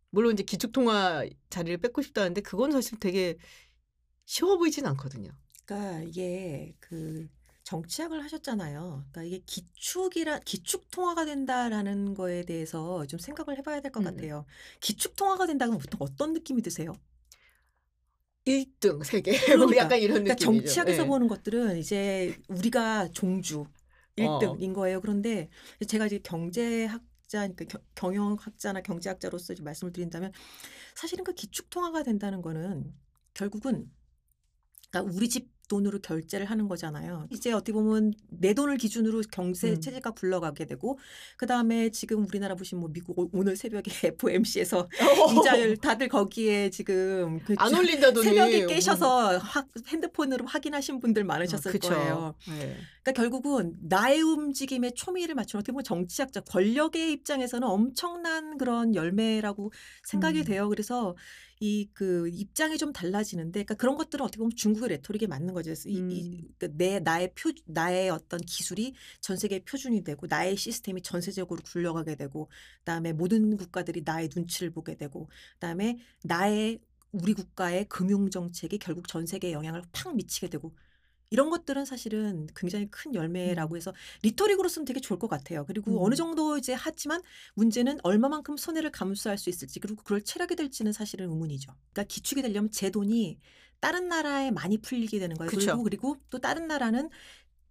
[0.09, 3.37] 물론 이제 기축통화 자리를 뺏고 싶다는데 그건 사실 되게
[4.25, 5.29] 쉬워 보이진 않거든요.
[5.67, 7.29] 그러니까 이게 그
[7.63, 9.05] 정치학을 하셨잖아요.
[9.11, 14.05] 그러니까 이게 기축이라 기축 통화가 된다라는 거에 대해서 좀 생각을 해봐야 될것 음.
[14.05, 14.45] 같아요.
[14.81, 16.93] 기축 통화가 된다면 보통 어떤 느낌이 드세요?
[18.45, 19.77] 1등 세계 뭐 그러니까.
[19.77, 20.65] 약간 이런 그러니까 느낌이죠.
[20.65, 21.07] 정치학에서 예.
[21.07, 23.65] 보는 것들은 이제 우리가 종주
[24.15, 25.01] 1등인 거예요.
[25.01, 25.49] 그런데
[25.87, 30.31] 제가 이제 경제학자, 그러니까 겨- 경영학자나 경제학자로서 이제 말씀을 드린다면
[30.95, 32.93] 사실은 그 기축 통화가 된다는 거는
[33.33, 33.91] 결국은
[34.91, 37.27] 그러니까 우리 집 돈으로 결제를 하는 거잖아요.
[37.31, 39.81] 이제 어떻게 보면 내 돈을 기준으로 경제 음.
[39.81, 40.99] 체제가 굴러가게 되고
[41.37, 43.83] 그 다음에 지금 우리나라 보시면 뭐 미국 오- 오늘 새벽에
[44.19, 44.89] FOMC에서
[45.41, 51.71] 이자율 다들 거기에 지금 그 안 올린다더니 새벽에 깨셔서 하- 핸드폰으로 확인하신 분들 많으셨을 어,
[51.71, 51.89] 그쵸.
[51.89, 52.35] 거예요.
[52.49, 52.75] 예.
[53.01, 59.71] 그러니까 결국은 나의 움직임에 초미를 맞추는 어떻게 보면 정치학자 권력의 입장에서는 엄청난 그런 열매라고
[60.03, 60.45] 생각이 음.
[60.45, 60.69] 돼요.
[60.69, 61.15] 그래서
[61.63, 65.67] 이 그 입장이 좀 달라지는데 그러니까 그런 것들은 어떻게 보면 중국의 레토릭에 맞는 거죠.
[65.67, 66.53] 그래서 이, 음.
[66.57, 72.15] 그내 나의 표 나의 어떤 기술이 전 세계 표준이 되고 나의 시스템이 전 세적으로 굴러가게
[72.15, 72.49] 되고
[72.79, 76.79] 그다음에 모든 국가들이 나의 눈치를 보게 되고 그다음에 나의
[77.13, 80.75] 우리 국가의 금융 정책이 결국 전 세계에 영향을 팍 미치게 되고
[81.33, 83.77] 이런 것들은 사실은 굉장히 큰 열매라고 음.
[83.77, 83.91] 해서
[84.21, 85.65] 리토릭으로 쓰면 되게 좋을 것 같아요.
[85.65, 86.05] 그리고 음.
[86.05, 87.23] 어느 정도 이제 하지만
[87.55, 91.73] 문제는 얼마만큼 손해를 감수할 수 있을지 그리고 그걸 체력이 될지는 사실은 의문이죠.
[91.91, 93.39] 그러니까 기축이 되려면 제 돈이
[93.79, 95.49] 다른 나라에 많이 풀리게 되는 거예요.
[95.49, 95.65] 그쵸.
[95.65, 97.09] 그리고 그리고 또 다른 나라는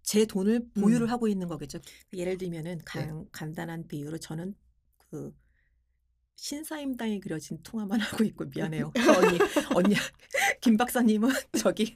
[0.01, 1.09] 제 돈을 보유를 음.
[1.09, 1.79] 하고 있는 거겠죠.
[2.11, 2.83] 예를 들면은 네.
[2.83, 4.55] 간, 간단한 비유로 저는
[5.09, 5.33] 그
[6.35, 8.91] 신사임당이 그려진 통화만 하고 있고 미안해요.
[9.17, 9.39] 언니
[9.75, 9.95] 언니
[10.61, 11.93] 김 박사님은 저기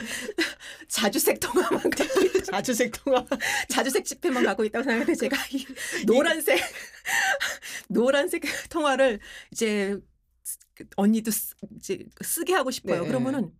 [0.88, 3.26] 자주색 통화만 갖고 있, 자주색 통화.
[3.70, 5.66] 자주색 지폐만 갖고 있다고 생각하는데 제가 이
[6.06, 6.60] 노란색
[7.90, 9.20] 노란색 통화를
[9.52, 9.98] 이제
[10.96, 13.02] 언니도 쓰, 이제 쓰게 하고 싶어요.
[13.02, 13.08] 네.
[13.08, 13.52] 그러면은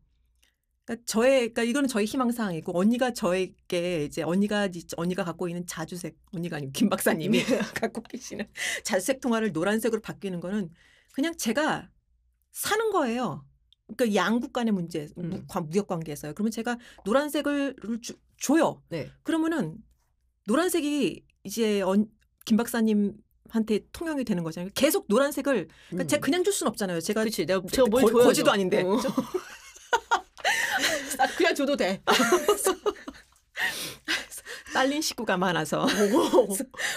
[0.88, 6.16] 그러니까 저의 그러니까 이거는 저희 희망사항이고 언니가 저에게 이제 언니가 이- 언니가 갖고 있는 자주색
[6.32, 7.40] 언니가 아니고 김 박사님이
[7.76, 8.48] 갖고 계시는
[8.86, 10.70] 자주색 통화를 노란색으로 바뀌는 거는
[11.12, 11.90] 그냥 제가
[12.54, 13.46] 사는 거예요.
[13.96, 15.46] 그러니까 양국 간의 문제 무, 음.
[15.50, 16.34] 관- 무역 관계에서요.
[16.34, 18.82] 그러면 제가 노란색을 주, 줘요.
[18.90, 19.10] 네.
[19.24, 19.76] 그러면은
[20.46, 22.08] 노란색이 이제 언,
[22.46, 23.14] 김 박사님
[23.50, 24.70] 한테 통용이 되는 거잖아요.
[24.76, 26.08] 계속 노란색을 그러니까 음.
[26.08, 27.02] 제가 그냥 줄 수는 없잖아요.
[27.02, 27.46] 제가 그치.
[27.46, 28.24] 내가 제가 뭘 거-.
[28.24, 28.84] 거지도 아닌데.
[28.84, 28.98] 어.
[31.20, 32.02] 아, 그냥 줘도 돼.
[34.74, 36.48] 딸린 식구가 많아서 오,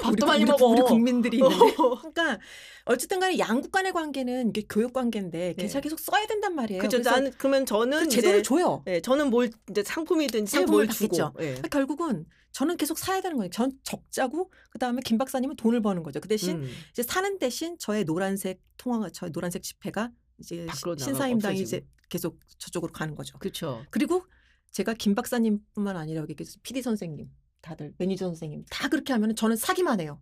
[0.03, 0.67] 밥도 많이 우리, 먹어.
[0.67, 2.39] 우리 국민들이 있는데 그러니까
[2.85, 5.81] 어쨌든 간에 양국 간의 관계는 이게 교육 관계인데 네.
[5.81, 6.83] 계속 써야 된단 말이에요.
[6.83, 6.99] 그죠.
[6.99, 8.83] 나는 그러면 저는 그 제도를 줘요.
[8.87, 11.33] 예, 저는 뭘 이제 상품이든지 상품을 뭘 주고.
[11.33, 13.51] 그러니까 결국은 저는 계속 사야 되는 거예요.
[13.51, 16.21] 전 적자고 그다음에 김 박사님은 돈을 버는 거죠.
[16.21, 16.71] 그 대신 음.
[16.91, 20.67] 이제 사는 대신 저의 노란색 통화가 저의 노란색 지폐가 이제
[20.99, 21.61] 신사임당이.
[21.61, 23.39] 이제 계속 저쪽으로 가는 거죠.
[23.39, 23.83] 그렇죠.
[23.89, 24.27] 그리고
[24.73, 27.31] 제가 김 박사님뿐만 아니라 여기 계신 PD 선생님,
[27.63, 30.21] 다들 매니저 선생님 다 그렇게 하면 저는 사기만 해요.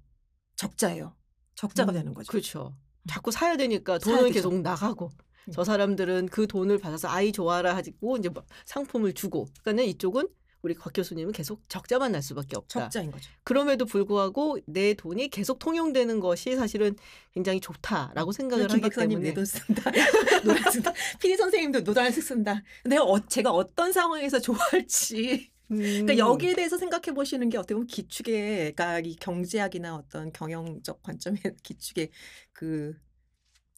[0.54, 1.16] 적자예요.
[1.56, 2.30] 적자가 음, 되는 거죠.
[2.30, 2.76] 그렇죠.
[3.08, 4.34] 자꾸 사야 되니까 사야 돈은 되죠.
[4.34, 5.10] 계속 나가고
[5.48, 5.52] 음.
[5.52, 10.28] 저 사람들은 그 돈을 받아서 아이 좋아라 하고 이제 뭐 상품을 주고 그러니까 이쪽은
[10.62, 12.80] 우리 곽 교수님은 계속 적자만 날 수밖에 없다.
[12.80, 13.30] 적자인 거죠.
[13.44, 16.96] 그럼에도 불구하고 내 돈이 계속 통용되는 것이 사실은
[17.32, 19.90] 굉장히 좋다라고 생각을 김 하기 때문에 내돈 쓴다.
[20.44, 20.92] 노란 쓴다.
[21.20, 22.62] PD 선생님도 노란색 쓴다.
[22.84, 25.50] 내가 어, 제가 어떤 상황에서 좋아할지.
[25.68, 26.18] 그러니까 음.
[26.18, 32.08] 여기에 대해서 생각해 보시는 게 어떻게 보면 기축의, 그러니까 이 경제학이나 어떤 경영적 관점의 기축의
[32.52, 32.96] 그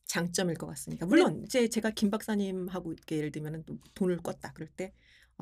[0.06, 1.06] 장점일 것 같습니다.
[1.06, 3.64] 물론 이제 제가 김 박사님하고 이렇게 예를 들면
[3.94, 4.92] 돈을 껐다 그럴 때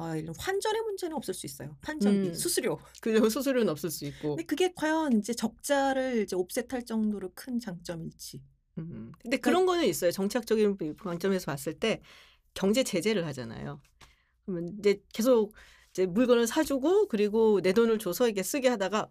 [0.01, 1.77] 아, 이런 환전의 문제는 없을 수 있어요.
[1.83, 2.35] 환전비, 음.
[2.35, 2.79] 수수료.
[3.03, 4.31] 그죠 수수료는 없을 수 있고.
[4.37, 8.41] 근데 그게 과연 이제 적자를 이제 옵셋할 정도로 큰 장점일지.
[8.79, 9.13] 음.
[9.21, 10.11] 근데 그런 거는 있어요.
[10.13, 12.01] 정책적인 관점에서 봤을 때
[12.55, 13.81] 경제 제재를 하잖아요.
[14.45, 15.53] 그러면 이제 계속
[15.91, 19.09] 이제 물건을 사주고 그리고 내 돈을 줘서 이게 쓰게 하다가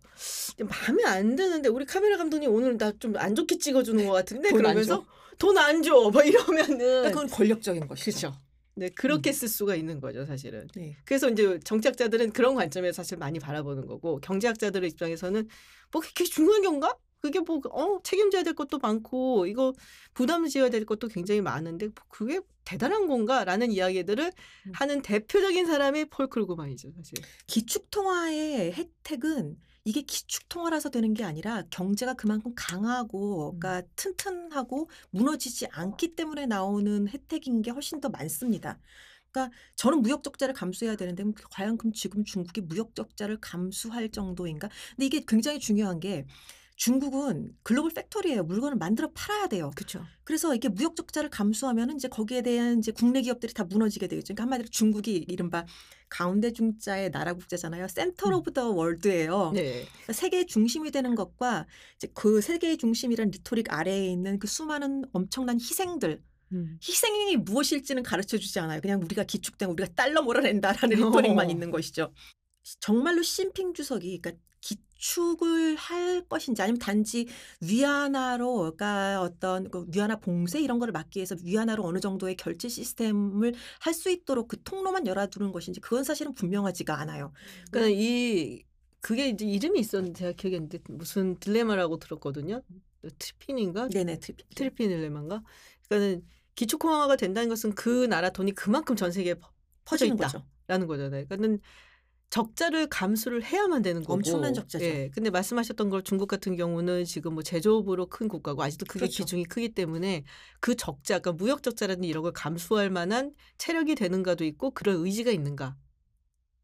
[0.57, 4.51] 좀 마음에 안 드는데 우리 카메라 감독님 오늘 나 좀 안 좋게 찍어주는 것 같은데
[4.51, 5.05] 그러면서
[5.37, 6.09] 돈 안 줘.
[6.11, 8.31] 뭐 이러면은 그러니까 그건 권력적인 것이죠.
[8.31, 8.46] 그렇죠.
[8.77, 10.67] 네 그렇게 쓸 수가 있는 거죠 사실은.
[10.75, 10.95] 네.
[11.03, 15.47] 그래서 이제 정치학자들은 그런 관점에서 사실 많이 바라보는 거고 경제학자들의 입장에서는
[15.91, 16.95] 뭐 그게 중요한 건가?
[17.19, 19.73] 그게 뭐 어, 책임져야 될 것도 많고 이거
[20.13, 24.23] 부담 지어야 될 것도 굉장히 많은데 뭐 그게 대단한 건가 라는 이야기들을
[24.67, 24.71] 음.
[24.75, 27.15] 하는 대표적인 사람이 폴 크루그만이죠 사실.
[27.47, 29.57] 기축통화의 혜택은
[29.87, 33.59] 이게 기축통화라서 되는 게 아니라 경제가 그만큼 강하고 음.
[33.59, 38.79] 그러니까 튼튼하고 무너지지 않기 때문에 나오는 혜택인 게 훨씬 더 많습니다.
[39.31, 44.69] 그러니까 저는 무역 적자를 감수해야 되는데 과연 그럼 지금 중국이 무역 적자를 감수할 정도인가?
[44.89, 46.25] 근데 이게 굉장히 중요한 게
[46.77, 48.43] 중국은 global factory예요.
[48.43, 49.71] 물건을 만들어 팔아야 돼요.
[49.75, 50.05] 그렇죠.
[50.23, 54.35] 그래서 이게 무역 적자를 감수하면은 이제 거기에 대한 이제 국내 기업들이 다 무너지게 되겠죠.
[54.35, 55.65] 그러니까 한마디로 중국이 이른바
[56.07, 57.87] 가운데 중자의 나라 국자잖아요.
[57.87, 58.35] 센터 음.
[58.35, 59.51] of the world예요.
[59.55, 59.85] 네.
[59.91, 65.59] 그러니까 세계의 중심이 되는 것과 이제 그 세계의 중심이란 rhetoric 아래에 있는 그 수많은 엄청난
[65.59, 66.77] 희생들 음.
[66.87, 68.81] 희생이 무엇일지는 가르쳐 주지 않아요.
[68.81, 71.49] 그냥 우리가 기축된 우리가 달러 몰아낸다라는 rhetoric만 어.
[71.49, 72.13] 있는 것이죠.
[72.79, 77.27] 정말로 시진핑 주석이 그러니까 기축을 할 것인지 아니면 단지
[77.61, 83.53] 위안화로 그러니까 어떤 그 위안화 봉쇄 이런 거를 막기 위해서 위안화로 어느 정도의 결제 시스템을
[83.79, 87.31] 할 수 있도록 그 통로만 열어두는 것인지 그건 사실은 분명하지가 않아요.
[87.71, 88.63] 그러니까 이
[89.01, 92.61] 그게 이제 이름이 있었는데 제가 기억이 안 나는데 무슨 딜레마라고 들었거든요.
[93.19, 93.87] 트리핀인가?
[93.89, 94.19] 네네.
[94.55, 95.43] 트리핀 딜레마인가?
[95.87, 96.25] 그러니까는
[96.55, 99.51] 기축통화가 된다는 것은 그 나라 돈이 그만큼 전 세계에 퍼-
[99.85, 100.87] 퍼져 있다라는.
[100.87, 101.25] 거잖아요.
[101.27, 101.59] 그러니까는
[102.29, 104.83] 적자를 감수를 해야만 되는 거고 엄청난 적자죠.
[104.83, 105.09] 예.
[105.13, 109.23] 근데 말씀하셨던 걸 중국 같은 경우는 지금 뭐 제조업으로 큰 국가고 아직도 그게 그렇죠.
[109.23, 110.23] 비중이 크기 때문에
[110.59, 115.77] 그 적자, 그러니까 무역 적자라든지 이런 걸 감수할 만한 체력이 되는가도 있고 그럴 의지가 있는가.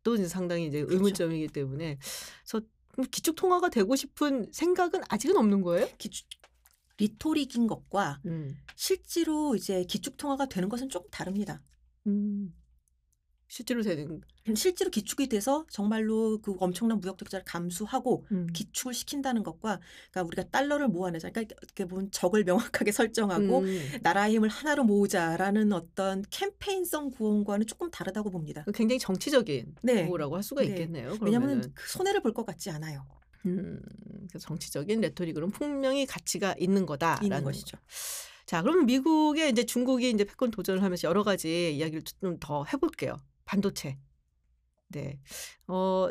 [0.04, 0.96] 또 이제 상당히 이제 그렇죠.
[0.96, 1.98] 의문점이기 때문에
[2.46, 2.66] 그래서
[3.10, 5.88] 기축 통화가 되고 싶은 생각은 아직은 없는 거예요?
[5.98, 6.28] 기축
[6.98, 8.56] 리토릭인 것과 음.
[8.76, 11.62] 실제로 이제 기축 통화가 되는 것은 조금 다릅니다.
[12.06, 12.54] 음.
[13.54, 14.20] 실제로 되는
[14.56, 18.48] 실제로 기축이 돼서 정말로 그 엄청난 무역 적자를 감수하고 음.
[18.52, 23.90] 기축을 시킨다는 것과 그러니까 우리가 달러를 모아내자 그러니까 이렇게 보면 적을 명확하게 설정하고 음.
[24.02, 28.66] 나라의 힘을 하나로 모으자라는 어떤 캠페인성 구원과는 조금 다르다고 봅니다.
[28.74, 30.08] 굉장히 정치적인 네.
[30.08, 30.70] 구호라고 할 수가 네.
[30.70, 31.16] 있겠네요.
[31.22, 31.62] 왜냐하면.
[31.76, 33.06] 그 손해를 볼 것 같지 않아요.
[33.46, 33.80] 음,
[34.30, 37.78] 그래서 정치적인 레토릭으로는 분명히 가치가 있는 거다라는 있는 것이죠.
[38.48, 43.18] 자, 그러면 미국에 이제 중국이 이제 패권 도전을 하면서 여러 가지 이야기를 좀 더 해볼게요.
[43.46, 43.98] 반도체.
[44.90, 45.20] 네.
[45.68, 46.08] 어,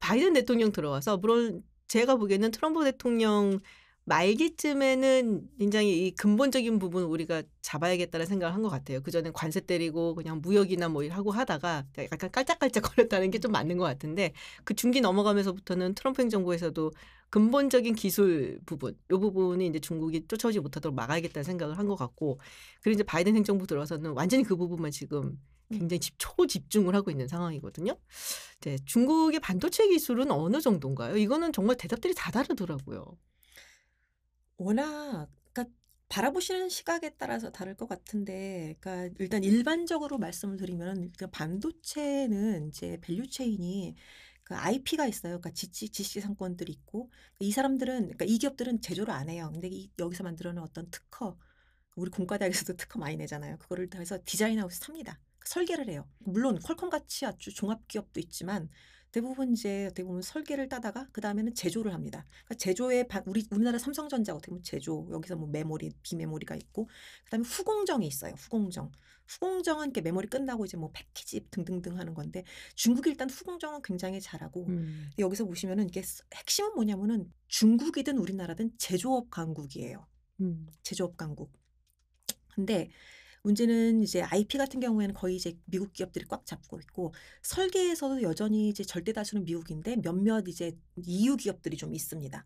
[0.00, 3.60] 바이든 대통령 들어와서 물론 제가 보기에는 트럼프 대통령
[4.04, 9.02] 말기쯤에는 굉장히 이 근본적인 부분 우리가 잡아야겠다는 생각을 한 것 같아요.
[9.02, 13.84] 그전에 관세 때리고 그냥 무역이나 뭐 하고 하다가 약간 깔짝깔짝 거렸다는 게 좀 맞는 것
[13.84, 14.32] 같은데
[14.64, 16.92] 그 중기 넘어가면서부터는 트럼프 행정부에서도
[17.30, 22.40] 근본적인 기술 부분, 요 부분이 이제 중국이 쫓아오지 못하도록 막아야겠다는 생각을 한 것 같고,
[22.82, 25.38] 그리고 이제 바이든 행정부 들어와서는 완전히 그 부분만 지금
[25.70, 27.96] 굉장히 집, 초집중을 하고 있는 상황이거든요.
[28.62, 31.16] 네, 중국의 반도체 기술은 어느 정도인가요?
[31.16, 33.04] 이거는 정말 대답들이 다 다르더라고요.
[34.58, 35.74] 워낙 그러니까
[36.08, 43.28] 바라보시는 시각에 따라서 다를 것 같은데, 그러니까 일단 일반적으로 말씀을 드리면 그 반도체는 이제 value
[43.28, 43.94] chain이
[44.46, 45.40] 그 IP가 있어요.
[45.40, 49.50] 그러니까 지식 지식 상권들이 있고 이 사람들은 그러니까 이 기업들은 제조를 안 해요.
[49.52, 51.36] 근데 이, 여기서 만들어낸 어떤 특허,
[51.96, 53.58] 우리 공과대학에서도 특허 많이 내잖아요.
[53.58, 55.18] 그거를 해서 디자인하우스 삽니다.
[55.44, 56.08] 설계를 해요.
[56.20, 58.68] 물론 퀄컴 같이 아주 종합 기업도 있지만
[59.16, 62.26] 대부분 이제 어떻게 보면 설계를 따다가 그 다음에는 제조를 합니다.
[62.44, 66.84] 그러니까 제조에 바- 우리 우리나라 삼성전자 어떻게 보면 제조 여기서 뭐 메모리 비메모리가 있고
[67.24, 68.34] 그 다음에 후공정이 있어요.
[68.36, 68.92] 후공정.
[69.26, 74.66] 후공정은 이렇게 메모리 끝나고 이제 뭐 패키지 등등등 하는 건데 중국이 일단 후공정은 굉장히 잘하고
[74.66, 75.08] 음.
[75.18, 80.06] 여기서 보시면은 이게 스- 핵심은 뭐냐면은 중국이든 우리나라든 제조업 강국이에요.
[80.42, 80.66] 음.
[80.82, 81.50] 제조업 강국.
[82.54, 82.90] 근데
[83.46, 88.82] 문제는 이제 IP 같은 경우에는 거의 이제 미국 기업들이 꽉 잡고 있고 설계에서도 여전히 이제
[88.82, 92.44] 절대 다수는 미국인데 몇몇 이제 EU 기업들이 좀 있습니다.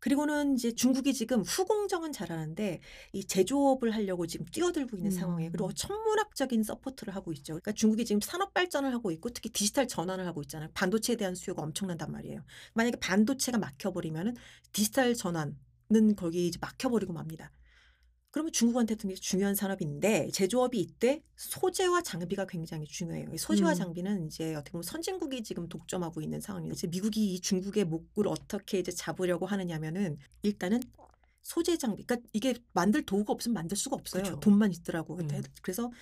[0.00, 2.80] 그리고는 이제 중국이 지금 후공정은 잘하는데
[3.12, 5.16] 이 제조업을 하려고 지금 뛰어들고 있는 음.
[5.16, 5.52] 상황이에요.
[5.52, 7.52] 그리고 천문학적인 support를 하고 있죠.
[7.52, 10.70] 그러니까 중국이 지금 산업 발전을 하고 있고 특히 디지털 전환을 하고 있잖아요.
[10.74, 12.42] 반도체에 대한 수요가 엄청난단 말이에요.
[12.74, 14.34] 만약에 반도체가 막혀버리면은
[14.72, 17.52] 디지털 전환은 거기 이제 막혀버리고 맙니다.
[18.32, 23.28] 그러면 중국한테 되게 중요한 산업인데 제조업이 이때 소재와 장비가 굉장히 중요해요.
[23.30, 23.74] 이 소재와 음.
[23.74, 26.72] 장비는 이제 어떻게 보면 선진국이 지금 독점하고 있는 상황이에요.
[26.72, 30.80] 이제 미국이 이 중국의 목을 어떻게 이제 잡으려고 하느냐면은 일단은
[31.42, 34.22] 소재 장비, 그러니까 이게 만들 도구가 없으면 만들 수가 없어요.
[34.22, 34.40] 그쵸.
[34.40, 35.18] 돈만 있더라고.
[35.18, 35.28] 음.
[35.60, 35.92] 그래서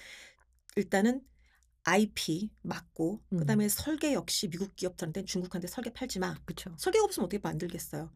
[0.76, 1.22] 일단은
[1.82, 3.38] IP 맞고 음.
[3.38, 6.36] 그다음에 설계 역시 미국 기업들한테 중국한테 설계 팔지 마.
[6.44, 6.72] 그렇죠.
[6.78, 8.08] 설계가 없으면 어떻게 만들겠어요.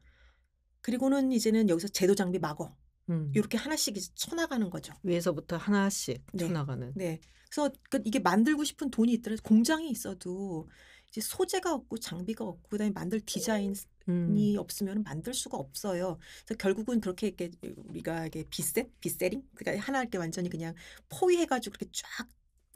[0.82, 2.76] 그리고는 이제는 여기서 제도 장비 막어.
[3.10, 3.30] 음.
[3.34, 4.92] 이렇게 하나씩 쳐나가는 거죠.
[5.02, 6.46] 위에서부터 하나씩 네.
[6.46, 6.92] 쳐나가는.
[6.94, 7.20] 네.
[7.50, 10.68] 그래서 그 이게 만들고 싶은 돈이 있더라도 공장이 있어도
[11.08, 13.74] 이제 소재가 없고 장비가 없고 그다음에 만들 디자인이
[14.08, 14.54] 음.
[14.58, 16.18] 없으면 만들 수가 없어요.
[16.44, 20.74] 그래서 결국은 그렇게 이렇게 우리가 이게 비셋, 비세링, 그러니까 하나 이렇게 완전히 그냥
[21.08, 22.26] 포위해가지고 그렇게 쫙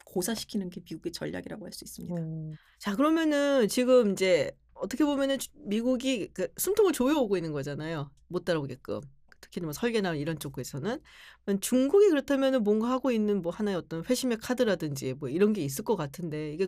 [0.05, 2.15] 고사시키는 게 미국의 전략이라고 할 수 있습니다.
[2.17, 2.51] 어.
[2.79, 8.09] 자, 그러면은 지금 이제 어떻게 보면은 주- 미국이 그 숨통을 조여오고 있는 거잖아요.
[8.27, 9.01] 못 따라오게끔.
[9.41, 10.99] 특히 뭐 설계나 이런 쪽에서는
[11.45, 15.83] 그럼 중국이 그렇다면은 뭔가 하고 있는 뭐 하나의 어떤 회심의 카드라든지 뭐 이런 게 있을
[15.83, 16.67] 것 같은데 이게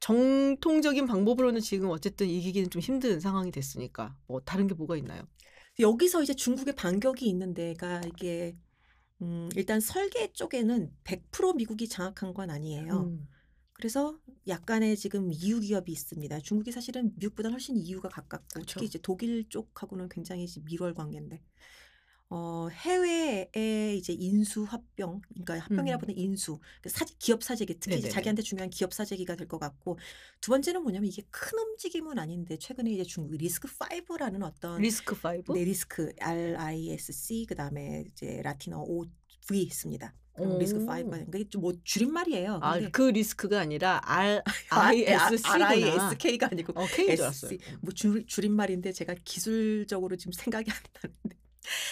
[0.00, 5.22] 정통적인 방법으로는 지금 어쨌든 이기기는 좀 힘든 상황이 됐으니까 뭐 다른 게 뭐가 있나요?
[5.78, 8.56] 여기서 이제 중국의 반격이 있는 데가 이게
[9.22, 13.04] 음, 일단 설계 쪽에는 100% 미국이 장악한 건 아니에요.
[13.04, 13.28] 음.
[13.72, 16.38] 그래서 약간의 지금 이유 기업이 있습니다.
[16.40, 18.64] 중국이 사실은 미국보다 훨씬 이유가 가깝고 그쵸.
[18.66, 21.42] 특히 이제 독일 쪽하고는 굉장히 밀월 관계인데
[22.28, 26.00] 어, 해외에 이제 인수 합병, 그러니까 합병이라 음.
[26.00, 28.10] 보다 인수, 그 사재, 기업 사재기, 특히 네네네.
[28.10, 29.96] 자기한테 중요한 기업 사재기가 될 것 같고
[30.40, 35.54] 두 번째는 뭐냐면 이게 큰 움직임은 아닌데 최근에 이제 중국이 리스크 5라는 어떤 리스크 5?
[35.54, 39.04] 네, 리스크 R I S C 그다음에 이제 라틴어 O
[39.48, 40.12] V 있습니다.
[40.58, 42.58] RISC 5가 이게 좀뭐 줄임말이에요.
[42.60, 45.54] 아, 그 risk가 아니라 R I S C구나.
[45.54, 47.24] R I S K가 아니고 어, K인 줄.
[47.24, 47.58] 알았어요.
[47.80, 51.36] 뭐 줄, 줄임말인데 제가 기술적으로 지금 생각이 안 나는데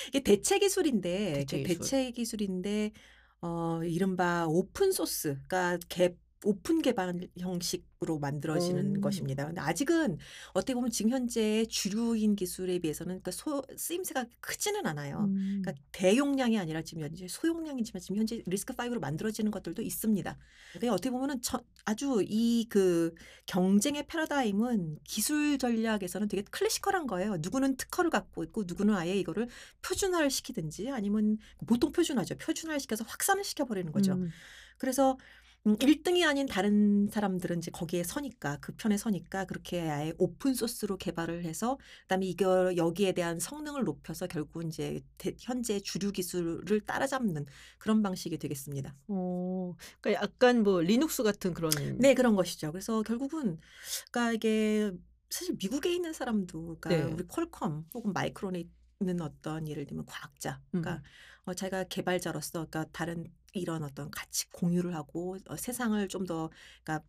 [0.08, 1.90] 이게 대체 기술인데 대체 그 기술.
[1.90, 2.92] 대체 기술인데
[3.40, 9.00] 어 이른바 open source가 개 오픈 개발 형식으로 만들어지는 오.
[9.00, 9.46] 것입니다.
[9.46, 10.18] 근데 아직은
[10.52, 15.24] 어떻게 보면 지금 현재 주류인 기술에 비해서는 그러니까 소, 쓰임새가 크지는 않아요.
[15.28, 15.62] 음.
[15.62, 20.38] 그러니까 대용량이 아니라 지금 현재 소용량이지만 지금 현재 RISC 5로 만들어지는 것들도 있습니다.
[20.72, 23.14] 근데 어떻게 보면은 저- 아주 이 그
[23.46, 27.36] 경쟁의 패러다임은 기술 전략에서는 되게 클래시컬한 거예요.
[27.40, 29.48] 누구는 특허를 갖고 있고 누구는 아예 이거를
[29.82, 32.36] 표준화를 시키든지 아니면 보통 표준화죠.
[32.36, 34.12] 표준화를 시켜서 확산을 시켜버리는 거죠.
[34.14, 34.30] 음.
[34.78, 35.16] 그래서 음,
[35.64, 41.44] 1등이 아닌 다른 사람들은 이제 거기에 서니까 그 편에 서니까 그렇게 아예 오픈 소스로 개발을
[41.44, 47.46] 해서 그다음에 이거 여기에 대한 성능을 높여서 결국 이제 대- 현재 주류 기술을 따라잡는
[47.78, 48.94] 그런 방식이 되겠습니다.
[49.08, 51.70] 어, 그러니까 약간 뭐 리눅스 같은 그런.
[51.98, 52.70] 네, 그런 것이죠.
[52.70, 53.58] 그래서 결국은
[54.10, 54.92] 그러니까 이게
[55.30, 57.02] 사실 미국에 있는 사람도 그러니까 네.
[57.04, 58.64] 우리 퀄컴 혹은 마이크론에
[59.00, 61.02] 있는 어떤 예를 들면 과학자, 그러니까 음.
[61.46, 66.50] 어, 자기가 개발자로서 그러니까 다른 이런 어떤 가치 공유를 하고 어, 세상을 좀 더
[66.84, 67.04] 그러니까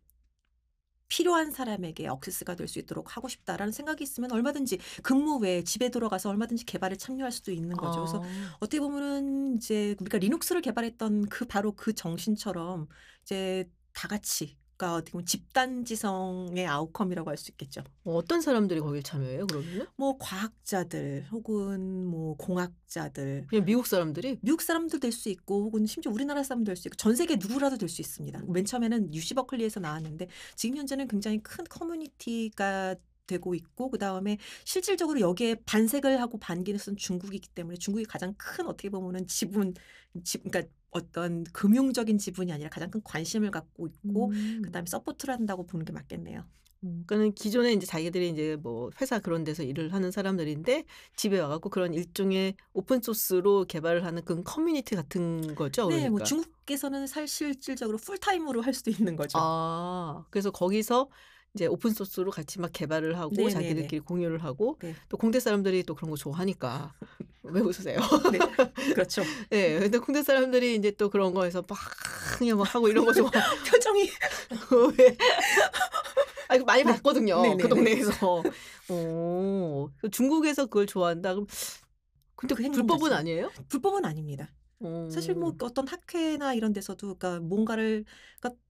[1.08, 6.30] 필요한 사람에게 access가 될 수 있도록 하고 싶다라는 생각이 있으면 얼마든지 근무 외에 집에 들어가서
[6.30, 8.00] 얼마든지 개발에 참여할 수도 있는 거죠.
[8.00, 8.56] 그래서 아.
[8.58, 12.88] 어떻게 보면은 이제 우리가 리눅스를 개발했던 그 바로 그 정신처럼
[13.22, 17.82] 이제 다 같이 그러니까 어떻게 보면 집단지성의 아웃컴이라고 할 수 있겠죠.
[18.04, 19.86] 어, 어떤 사람들이 거길 참여해요, 그러면은?
[19.96, 24.38] 뭐 과학자들 혹은 뭐 공학자들 그냥 미국 사람들이?
[24.42, 27.76] 미국 사람도 될 수 있고 혹은 심지어 우리나라 사람도 될 수 있고 전 세계 누구라도
[27.78, 28.42] 될 수 있습니다.
[28.48, 35.20] 맨 처음에는 유시 버클리에서 나왔는데 지금 현재는 굉장히 큰 커뮤니티가 되고 있고 그 다음에 실질적으로
[35.20, 39.74] 여기에 반색을 하고 반기는 중국이기 때문에 중국이 가장 큰 어떻게 보면은 지분,
[40.24, 44.62] 지, 그러니까 어떤 금융적인 지분이 아니라 가장 큰 관심을 갖고 있고 음.
[44.64, 46.44] 그 다음에 support를 한다고 보는 게 맞겠네요.
[46.84, 50.84] 음, 그러니까는 기존에 이제 자기들이 이제 뭐 회사 그런 데서 일을 하는 사람들인데
[51.16, 55.88] 집에 와갖고 그런 일종의 open source로 개발을 하는 그런 커뮤니티 같은 거죠.
[55.88, 56.10] 네, 그러니까.
[56.10, 59.38] 뭐 중국에서는 사실 실질적으로 풀타임으로 할 수도 있는 거죠.
[59.40, 61.08] 아, 그래서 거기서
[61.54, 63.54] 이제 open source로 같이 막 개발을 하고 네네네.
[63.54, 64.94] 자기들끼리 공유를 하고 네.
[65.08, 66.92] 또 공대 사람들이 또 그런 거 좋아하니까
[67.50, 67.98] 왜 웃으세요?
[68.32, 68.38] 네,
[68.94, 69.22] 그렇죠.
[69.52, 71.78] 예, 근데 공대 사람들이 이제 또 그런 거에서 막
[72.38, 73.30] 그냥 막 하고 이런 거 좋아.
[73.70, 74.08] 표정이
[74.98, 75.16] 왜?
[76.48, 77.42] 아, 많이 봤거든요.
[77.42, 77.62] 네네네.
[77.62, 78.42] 그 동네에서.
[78.88, 81.34] 오, 그 중국에서 그걸 좋아한다.
[81.34, 81.46] 그럼
[82.36, 83.16] 근데 그 불법은 자체가.
[83.18, 83.50] 아니에요?
[83.68, 84.52] 불법은 아닙니다.
[85.10, 85.58] 사실 뭐 음.
[85.62, 88.04] 어떤 학회나 이런 데서도 그러니까 뭔가를
[88.38, 88.60] 그러니까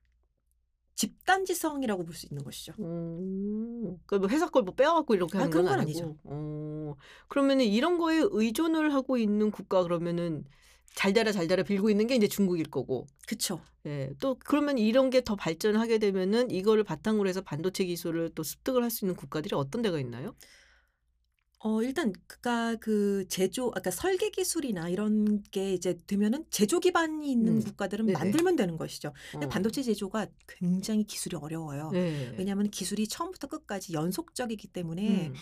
[0.96, 2.72] 집단지성이라고 볼 수 있는 것이죠.
[2.80, 5.80] 음, 그뭐 회사 걸 뭐 빼와갖고 이렇게 아, 하는 건 건.
[5.80, 6.16] 아니죠.
[6.24, 6.94] 어,
[7.28, 10.44] 그러면은 이런 거에 의존을 하고 있는 국가 그러면은
[10.94, 13.06] 잘 되라 잘 되라 빌고 있는 게 이제 중국일 거고.
[13.28, 13.60] 그쵸.
[13.86, 18.42] 예, 또 그러면 이런 게 더 발전을 하게 되면은 이거를 바탕으로 해서 반도체 기술을 또
[18.42, 20.34] 습득을 할 수 있는 국가들이 어떤 데가 있나요?
[21.66, 27.54] 어, 일단 그니까 그 제조, 아까 설계 기술이나 이런 게 이제 되면은 제조 기반이 있는
[27.54, 28.16] 음, 국가들은 네네.
[28.16, 29.12] 만들면 되는 것이죠.
[29.32, 29.48] 근데 어.
[29.48, 31.90] 반도체 제조가 굉장히 기술이 어려워요.
[31.90, 32.32] 네.
[32.38, 35.34] 왜냐하면 기술이 처음부터 끝까지 연속적이기 때문에 음.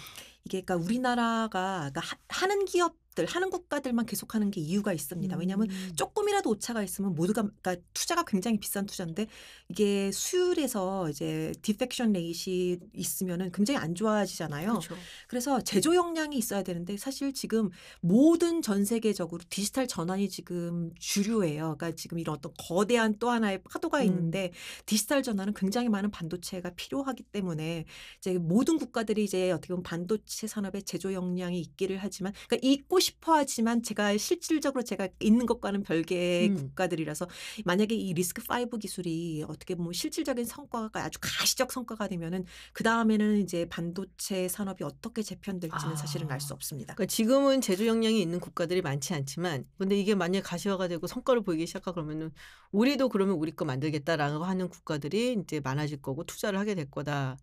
[0.45, 5.37] 이게 그러니까 우리나라가 그러니까 하- 하는 기업 들, 하는 국가들만 계속하는 게 이유가 있습니다.
[5.37, 5.93] 왜냐하면 음.
[5.95, 9.29] 조금이라도 오차가 있으면 모두가 그러니까 투자가 굉장히 비싼 투자인데
[9.69, 14.69] 이게 수율에서 이제 defection rate이 있으면은 굉장히 안 좋아지잖아요.
[14.81, 14.97] 그렇죠.
[15.29, 21.77] 그래서 제조 역량이 있어야 되는데 사실 지금 모든 전 세계적으로 디지털 전환이 지금 주류예요.
[21.79, 24.07] 그러니까 지금 이런 어떤 거대한 또 하나의 파도가 음.
[24.07, 24.51] 있는데
[24.87, 27.85] 디지털 전환은 굉장히 많은 반도체가 필요하기 때문에
[28.19, 33.35] 이제 모든 국가들이 이제 어떻게 보면 반도체 산업의 제조 역량이 있기를 하지만 그러니까 있고 싶어
[33.35, 36.57] 하지만 제가 실질적으로 제가 있는 것과는 별개의 음.
[36.57, 37.27] 국가들이라서
[37.65, 43.39] 만약에 이 리스크 5 기술이 어떻게 보면 실질적인 성과가 아주 가시적 성과가 되면은 그 다음에는
[43.39, 46.57] 이제 반도체 산업이 어떻게 재편될지는 사실은 알수 아.
[46.57, 46.95] 없습니다.
[46.95, 51.67] 그러니까 지금은 제조 역량이 있는 국가들이 많지 않지만 근데 이게 만약 가시화가 되고 성과를 보이기
[51.67, 52.31] 시작하고 그러면은
[52.73, 57.37] 우리도 그러면 우리 거 만들겠다라고 하는 국가들이 이제 많아질 거고 투자를 하게 될 거다.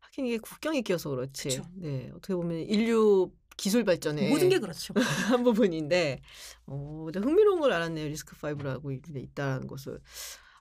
[0.00, 1.48] 하긴 이게 국경이 끼어서 그렇지.
[1.48, 1.62] 그쵸.
[1.76, 2.10] 네.
[2.14, 4.94] 어떻게 보면 인류 기술 발전의 모든 게 그렇죠.
[5.32, 6.20] 한 부분인데
[6.66, 8.06] 어, 근데 흥미로운 걸 알았네요.
[8.08, 10.00] RISC 5라고 이게 있다라는 것을.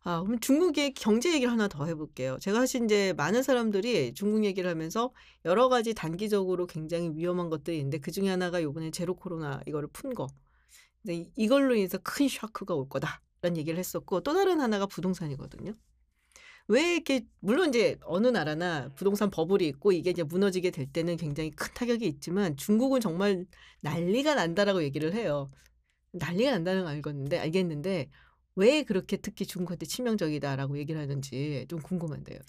[0.04, 2.38] 아, 그럼 중국의 경제 얘기를 하나 더 해볼게요.
[2.40, 5.12] 제가 사실 이제 많은 사람들이 중국 얘기를 하면서
[5.44, 10.14] 여러 가지 단기적으로 굉장히 위험한 것들이 있는데 그 중에 하나가 요번에 제로 코로나 이거를 푼
[10.14, 10.28] 거.
[11.02, 15.74] 근데 이- 이걸로 인해서 큰 쇼크가 올 거다라는 얘기를 했었고 또 다른 하나가 부동산이거든요.
[16.68, 21.52] 왜 이렇게 물론 이제 어느 나라나 부동산 버블이 있고 이게 이제 무너지게 될 때는 굉장히
[21.52, 23.46] 큰 타격이 있지만 중국은 정말
[23.82, 25.50] 난리가 난다라고 얘기를 해요.
[26.12, 28.10] 난리가 난다는 걸 알겠는데 알겠는데
[28.56, 32.40] 왜 그렇게 특히 중국한테 치명적이다라고 얘기를 하는지 좀 궁금한데요.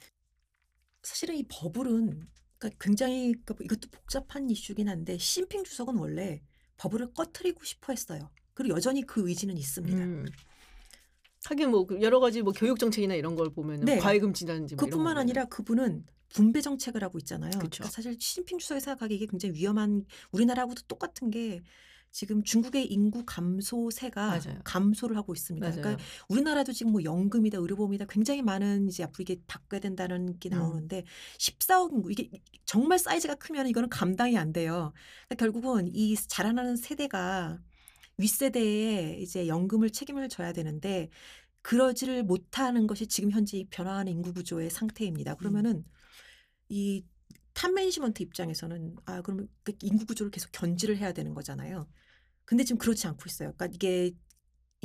[1.02, 2.26] 사실은 이 버블은
[2.58, 6.42] 그러니까 굉장히 그러니까 이것도 복잡한 이슈긴 한데 시진핑 주석은 원래
[6.76, 8.30] 버블을 꺼트리고 싶어 했어요.
[8.54, 9.96] 그리고 여전히 그 의지는 있습니다.
[9.96, 10.26] 음.
[11.48, 13.98] 하긴 뭐 여러 가지 뭐 교육 정책이나 이런 걸 보면은 네.
[13.98, 17.50] 과외금 지난지 뭐 그뿐만 거 아니라 그분은 분배 정책을 하고 있잖아요.
[17.52, 17.68] 그쵸.
[17.70, 21.62] 그러니까 사실 시진핑 주석이 생각하기에 이게 굉장히 위험한 우리나라하고도 똑같은 게
[22.10, 24.60] 지금 중국의 인구 감소세가 맞아요.
[24.64, 25.66] 감소를 하고 있습니다.
[25.66, 25.80] 맞아요.
[25.80, 30.58] 그러니까 우리나라도 지금 뭐 연금이다 의료보험이다 굉장히 많은 이제 앞으로 이게 바꿔야 된다는 게 음.
[30.58, 31.04] 나오는데
[31.38, 32.30] 14억 인구 이게
[32.66, 34.92] 정말 사이즈가 크면 이거는 감당이 안 돼요.
[35.28, 37.58] 그러니까 결국은 이 자라나는 세대가
[38.18, 41.08] 윗세대에 이제 연금을 책임을 져야 되는데
[41.62, 45.34] 그러지를 못하는 것이 지금 현재 이 변화하는 인구 구조의 상태입니다.
[45.36, 45.84] 그러면은
[46.68, 47.04] 이
[47.54, 51.88] top management 입장에서는 아 그러면 그 인구 구조를 계속 견지를 해야 되는 거잖아요.
[52.44, 53.52] 근데 지금 그렇지 않고 있어요.
[53.52, 54.12] 그러니까 이게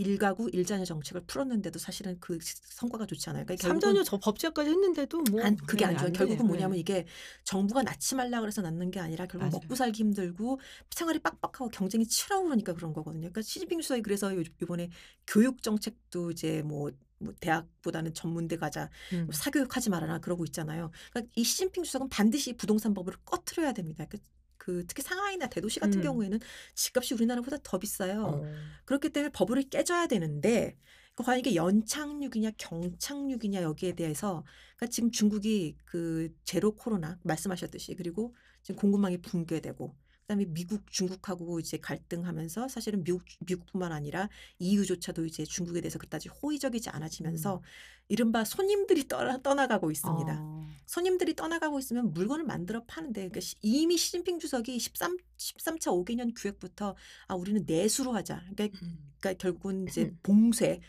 [0.03, 3.45] 일가구 일자녀 정책을 풀었는데도 사실은 그 성과가 좋지 않아요.
[3.45, 6.07] 그러니까 삼자녀 저 법제화까지 했는데도 뭐 안, 그게 안 네, 좋아요.
[6.07, 6.47] 안 결국은.
[6.47, 6.79] 뭐냐면 네.
[6.79, 7.05] 이게
[7.43, 9.59] 정부가 낳지 말라 그래서 낳는 게 아니라 결국 맞아요.
[9.61, 13.21] 먹고 살기 힘들고 생활이 빡빡하고 경쟁이 치열하고 그러니까 그런 거거든요.
[13.21, 14.89] 그러니까 시진핑 주석이 그래서 요- 이번에
[15.27, 16.89] 교육 정책도 이제 뭐,
[17.19, 19.29] 뭐 대학보다는 전문대 가자, 음.
[19.31, 20.89] 사교육하지 말아라 그러고 있잖아요.
[21.11, 24.05] 그러니까 이 시진핑 주석은 반드시 부동산 법을 꺼트려야 됩니다.
[24.09, 24.17] 그,
[24.63, 26.03] 그 특히 상하이나 대도시 같은 음.
[26.03, 26.39] 경우에는
[26.73, 28.23] 집값이 우리나라보다 더 비싸요.
[28.23, 28.45] 어.
[28.85, 30.77] 그렇기 때문에 법을 깨져야 되는데
[31.15, 34.45] 그 과연 이게 연착륙이냐 경착륙이냐 여기에 대해서
[34.77, 39.93] 그러니까 지금 중국이 그 제로 코로나 말씀하셨듯이 그리고 지금 공급망이 붕괴되고
[40.23, 46.89] 그다음에 미국 중국하고 이제 갈등하면서 사실은 미국 미국뿐만 아니라 EU조차도 이제 중국에 대해서 그다지 호의적이지
[46.89, 47.61] 않아지면서
[48.07, 50.37] 이른바 손님들이 떠나, 떠나가고 있습니다.
[50.39, 50.65] 어.
[50.85, 56.95] 손님들이 떠나가고 있으면 물건을 만들어 파는데 그러니까 시- 이미 시진핑 주석이 13 13차 5개년 기획부터
[57.27, 58.43] 아 우리는 내수로 하자.
[58.55, 58.97] 그러니까 음.
[59.19, 60.19] 그러니까 결국은 이제 음.
[60.23, 60.79] 봉쇄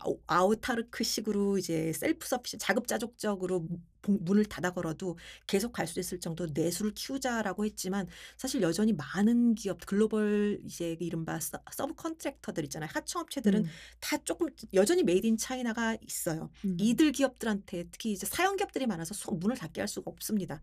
[0.00, 6.46] 아우- 아우타르크식으로 이제 셀프 서피시 자급자족적으로 봉- 문을 닫아 걸어도 계속 갈 수 있을 정도
[6.52, 8.06] 내수를 키우자라고 했지만
[8.36, 13.70] 사실 여전히 많은 기업 글로벌 이제 이른바 서, subcontractor들 있잖아요 하청업체들은 음.
[14.00, 16.50] 다 조금 여전히 made in China가 있어요.
[16.64, 16.76] 음.
[16.78, 20.62] 이들 기업들한테 특히 이제 사영 기업들이 많아서 소- 문을 닫게 할 수가 없습니다.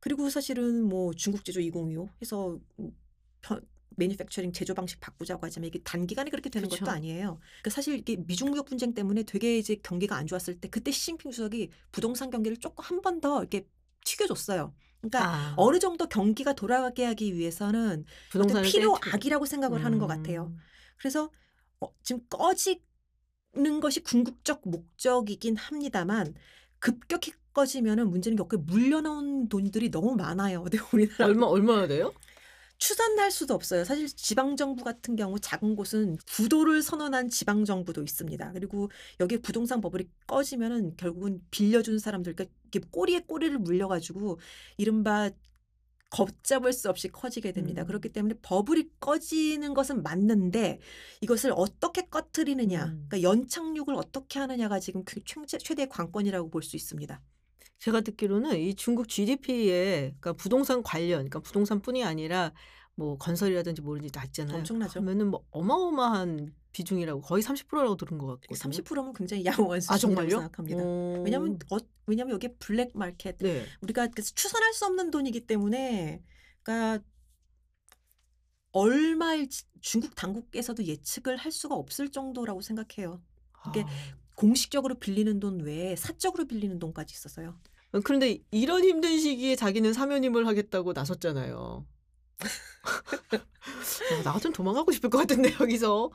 [0.00, 2.96] 그리고 사실은 뭐 중국 제조 2025 해서 음,
[3.40, 3.66] 편-
[3.98, 6.84] manufacturing 제조 방식 바꾸자고 하지만 이게 단기간에 그렇게 되는 그쵸.
[6.84, 7.40] 것도 아니에요.
[7.62, 11.30] 그러니까 사실 이게 미중 무역 분쟁 때문에 되게 이제 경기가 안 좋았을 때 그때 시진핑
[11.32, 13.66] 주석이 부동산 경기를 조금 한 번 더 이렇게
[14.04, 14.74] 튀겨줬어요.
[15.00, 15.54] 그러니까 아.
[15.56, 18.04] 어느 정도 경기가 돌아가게 하기 위해서는
[18.62, 20.08] 필요악이라고 생각을 하는 것 음.
[20.08, 20.54] 같아요.
[20.98, 21.30] 그래서
[21.80, 26.34] 어, 지금 꺼지는 것이 궁극적 목적이긴 합니다만
[26.78, 30.62] 급격히 꺼지면은 문제는 여기 물려나온 돈들이 너무 많아요.
[30.62, 32.12] 근데 우리나라 얼마 얼마나 돼요?
[32.78, 33.84] 추산할 수도 없어요.
[33.84, 38.52] 사실 지방 정부 같은 경우 작은 곳은 부도를 선언한 지방 정부도 있습니다.
[38.52, 42.54] 그리고 여기에 부동산 버블이 꺼지면은 결국은 빌려준 사람들 그러니까
[42.90, 44.38] 꼬리에 꼬리를 물려가지고
[44.76, 45.30] 이른바
[46.10, 47.82] 걷잡을 수 없이 커지게 됩니다.
[47.82, 47.86] 음.
[47.86, 50.80] 그렇기 때문에 버블이 꺼지는 것은 맞는데
[51.20, 53.06] 이것을 어떻게 꺼트리느냐, 음.
[53.08, 57.20] 그러니까 연착륙을 어떻게 하느냐가 지금 그 최- 최대의 관건이라고 볼 수 있습니다.
[57.78, 62.52] 제가 듣기로는 이 중국 GDP에 그러니까 부동산 관련, 그러니까 부동산뿐이 아니라
[62.94, 64.58] 뭐 건설이라든지 뭐든지 다 있잖아요.
[64.58, 64.94] 엄청나죠.
[64.94, 68.82] 그러면은 뭐 어마어마한 비중이라고 거의 30%라고 들은 것 같거든요.
[68.82, 70.30] 30%면 굉장히 양호한 아 수준이라고 정말요?
[70.30, 70.82] 생각합니다.
[70.84, 71.22] 어.
[71.24, 71.76] 왜냐하면 어,
[72.06, 73.64] 왜냐하면 여기 블랙 마켓 네.
[73.80, 76.22] 우리가 그래서 추산할 수 없는 돈이기 때문에
[76.62, 77.04] 그러니까
[78.72, 83.22] 얼마일지 중국 당국에서도 예측을 할 수가 없을 정도라고 생각해요.
[83.68, 84.17] 이게 아.
[84.38, 87.56] 공식적으로 빌리는 돈 외에 사적으로 빌리는 돈까지 있어서요.
[88.04, 91.84] 그런데 이런 힘든 시기에 자기는 사면임을 하겠다고 나섰잖아요.
[94.12, 96.12] 아, 나 같으면 도망가고 싶을 것 같은데 여기서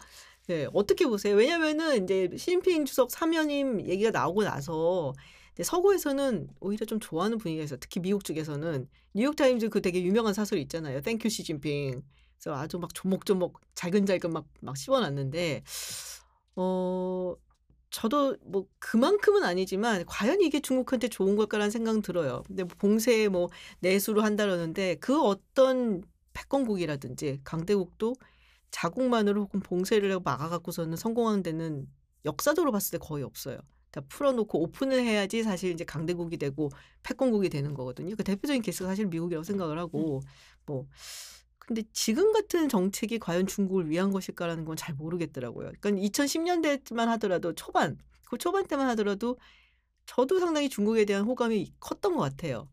[0.48, 1.36] 네, 어떻게 보세요?
[1.36, 5.14] 왜냐면은 이제 시진핑 주석 삼연임 얘기가 나오고 나서
[5.62, 7.80] 서구에서는 오히려 좀 좋아하는 분위기가 있어요.
[7.82, 11.02] 특히 미국 쪽에서는 뉴욕 타임즈 그 되게 유명한 사설이 있잖아요.
[11.02, 12.04] Thank you 시진핑.
[12.40, 15.64] 그래서 아주 막 조목조목 잘근잘근 막 막 씹어놨는데
[16.56, 17.36] 어
[17.94, 22.42] 저도 뭐 그만큼은 아니지만 과연 이게 중국한테 좋은 걸까라는 생각은 들어요.
[22.48, 23.50] 근데 뭐 봉쇄 뭐
[23.82, 28.16] 내수로 한다라는데 그 어떤 패권국이라든지 강대국도
[28.72, 31.88] 자국만으로 혹은 봉쇄를 하고 막아갖고서는 성공한 데는
[32.26, 33.60] 역사적으로 봤을 때 거의 없어요.
[33.92, 36.72] 다 풀어놓고 오픈을 해야지 사실 이제 강대국이 되고
[37.04, 38.16] 패권국이 되는 거거든요.
[38.16, 40.22] 그 대표적인 케이스가 사실 미국이라고 생각을 하고
[40.66, 40.88] 뭐
[41.68, 45.72] 근데 지금 같은 정책이 과연 중국을 위한 것일까라는 건 잘 모르겠더라고요.
[45.80, 47.98] 그러니까 2010년대만 하더라도 초반,
[48.30, 49.38] 그 초반 때만 하더라도
[50.08, 52.70] 저도 상당히 중국에 대한 호감이 컸던 것 같아요.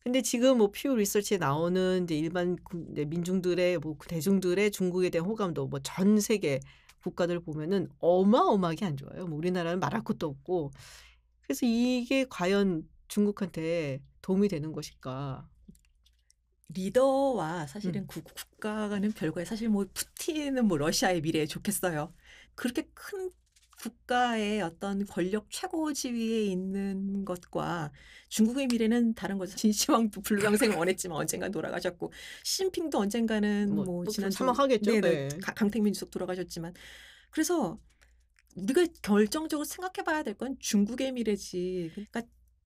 [0.00, 5.80] 근데 지금 뭐 퓨 리서치에 나오는 이제 일반 민중들의 뭐그 대중들의 중국에 대한 호감도 뭐
[5.82, 6.60] 전 세계
[7.02, 9.26] 국가들 보면은 어마어마하게 안 좋아요.
[9.26, 10.72] 뭐 우리나라는 말할 것도 없고.
[11.42, 15.48] 그래서 이게 과연 중국한테 도움이 되는 것일까?
[16.68, 18.06] 리더와 사실은 음.
[18.08, 22.14] 그 국가는 별거에 사실 뭐 푸틴은 뭐 러시아의 미래에 좋겠어요.
[22.54, 23.30] 그렇게 큰
[23.78, 27.92] 국가의 어떤 권력 최고 지위에 있는 것과
[28.30, 29.54] 중국의 미래는 다른 거죠.
[29.56, 32.12] 진시황도 불광생을 원했지만 언젠가 돌아가셨고
[32.42, 34.90] 시진핑도 언젠가는 뭐, 뭐, 또 지난 사망하겠죠.
[34.92, 35.38] 네네, 네.
[35.42, 36.74] 가- 강택민 주석 돌아가셨지만
[37.30, 37.78] 그래서
[38.56, 41.90] 우리가 결정적으로 생각해봐야 될 건 중국의 미래지.
[41.94, 42.22] 그러니까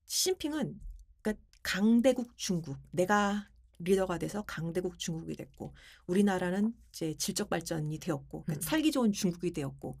[0.07, 0.79] 시진핑은
[1.21, 3.50] 그러니까 강대국 중국 내가
[3.83, 5.73] 리더가 돼서 강대국 중국이 됐고
[6.07, 8.61] 우리나라는 이제 질적 발전이 되었고 그러니까 음.
[8.61, 9.97] 살기 좋은 중국이 되었고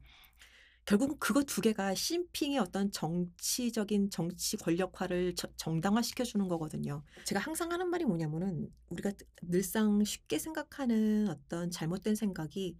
[0.85, 7.03] 결국은 그거 두 개가 시진핑의 어떤 정치적인 정치 권력화를 저- 정당화 시켜 주는 거거든요.
[7.23, 9.11] 제가 항상 하는 말이 뭐냐면은 우리가
[9.43, 12.77] 늘상 쉽게 생각하는 어떤 잘못된 생각이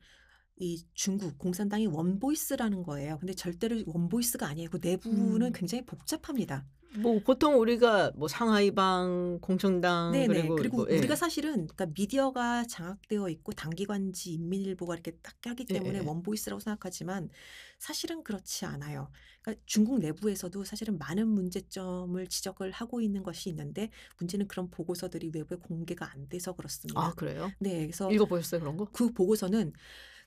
[0.58, 3.18] 이 중국 공산당이 one voice라는 거예요.
[3.20, 4.70] 근데 절대로 one voice가 아니에요.
[4.70, 5.52] 그 내부는 음.
[5.54, 6.66] 굉장히 복잡합니다.
[6.98, 10.28] 뭐 보통 우리가 뭐 상하이방, 공청당 네네.
[10.28, 10.98] 그리고, 그리고 뭐, 예.
[10.98, 16.04] 우리가 사실은 그러니까 미디어가 장악되어 있고 당기관지 인민일보가 이렇게 딱 하기 예, 때문에 예.
[16.04, 17.30] one voice라고 생각하지만
[17.78, 19.10] 사실은 그렇지 않아요.
[19.42, 23.90] 그러니까 중국 내부에서도 사실은 많은 문제점을 지적을 하고 있는 것이 있는데
[24.20, 27.00] 문제는 그런 보고서들이 외부에 공개가 안 돼서 그렇습니다.
[27.00, 27.52] 아 그래요?
[27.60, 28.86] 네, 그래서 읽어보셨어요 그런 거?
[28.86, 29.74] 그 보고서는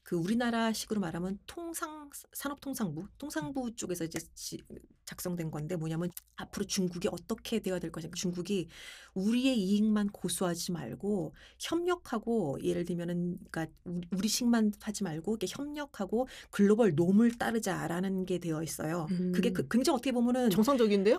[0.05, 4.63] 그 우리나라식으로 말하면 통상 산업통상부 통상부 쪽에서 이제 지-
[5.07, 8.69] 작성된 건데 뭐냐면 앞으로 중국이 어떻게 되어야 될 것인가 중국이
[9.15, 16.95] 우리의 이익만 고수하지 말고 협력하고 예를 들면은 그러니까 우- 우리식만 하지 말고 이렇게 협력하고 글로벌
[16.95, 19.07] 놈을 따르자라는 게 되어 있어요.
[19.33, 19.69] 그게 그, 음.
[19.71, 21.19] 굉장히 어떻게 보면은 정상적인데요?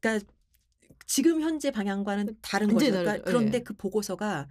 [0.00, 0.26] 그러니까
[1.06, 2.90] 지금 현재 방향과는 다른 거죠.
[2.90, 3.22] 그러니까.
[3.24, 3.62] 그런데 예.
[3.62, 4.48] 그 보고서가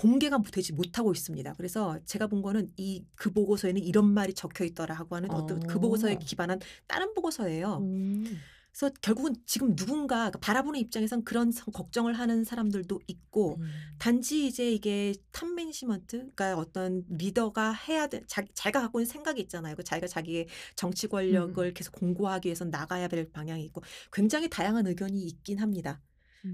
[0.00, 1.54] 공개가 되지 못하고 있습니다.
[1.54, 5.78] 그래서 제가 본 거는 이 그 보고서에는 이런 말이 적혀 있더라 하고 하는 어떤 그
[5.78, 6.18] 보고서에 어.
[6.18, 7.78] 기반한 다른 보고서예요.
[7.82, 8.24] 음.
[8.72, 13.68] 그래서 결국은 지금 누군가 그러니까 바라보는 입장에선 그런 성- 걱정을 하는 사람들도 있고 음.
[13.98, 19.40] 단지 이제 이게 top management, 그러니까 어떤 리더가 해야 돼, 자, 자기가 갖고 있는 생각이
[19.42, 19.74] 있잖아요.
[19.74, 20.46] 그 자기가 자기의
[20.76, 21.74] 정치 권력을 음.
[21.74, 23.82] 계속 공고하기 위해서 나가야 될 방향이 있고
[24.12, 26.00] 굉장히 다양한 의견이 있긴 합니다.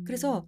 [0.06, 0.46] 그래서 음.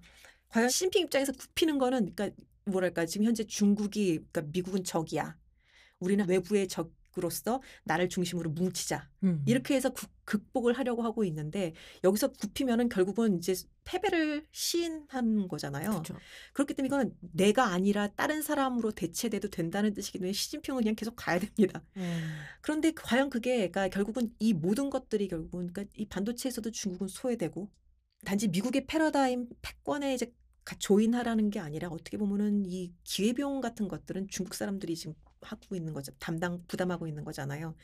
[0.49, 2.35] 과연 시진핑 입장에서 굽히는 거는 그러니까
[2.71, 5.37] 뭐랄까 지금 현재 중국이 그러니까 미국은 적이야.
[6.01, 9.09] 우리는 외부의 적으로서 나를 중심으로 뭉치자.
[9.25, 9.43] 음.
[9.47, 11.73] 이렇게 해서 국- 극복을 하려고 하고 있는데
[12.05, 13.55] 여기서 굽히면은 결국은 이제
[13.85, 15.91] 패배를 시인하는 거잖아요.
[15.91, 16.17] 그렇죠.
[16.53, 21.39] 그렇기 때문에 이건 내가 아니라 다른 사람으로 대체돼도 된다는 뜻이기 때문에 시진핑은 그냥 계속 가야
[21.41, 21.83] 됩니다.
[21.97, 22.37] 음.
[22.61, 27.71] 그런데 과연 그게 그러니까 결국은 이 모든 것들이 결국은 그러니까 이 반도체에서도 중국은 소외되고
[28.25, 30.33] 단지 미국의 패러다임 패권에 이제 가-
[30.77, 36.13] join하라는 게 아니라 어떻게 보면은 이 기회비용 같은 것들은 중국 사람들이 지금 하고 있는 거죠.
[36.19, 37.75] 담당 부담하고 있는 거잖아요.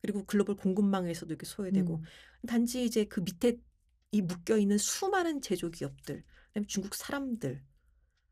[0.00, 2.02] 그리고 글로벌 공급망에서도 이렇게 소외되고 음.
[2.46, 3.58] 단지 이제 그 밑에
[4.12, 7.62] 이 묶여 있는 수많은 제조 기업들, 그다음에 중국 사람들,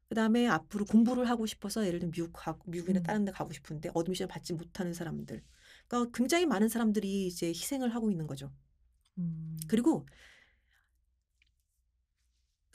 [0.08, 3.02] 그다음에 앞으로 공부를 하고 싶어서 예를 들면 미국 가 미국이나 음.
[3.02, 5.42] 다른 데 가고 싶은데 admission을 받지 못하는 사람들.
[5.88, 8.52] 그러니까 굉장히 많은 사람들이 이제 희생을 하고 있는 거죠.
[9.16, 9.58] 음.
[9.68, 10.06] 그리고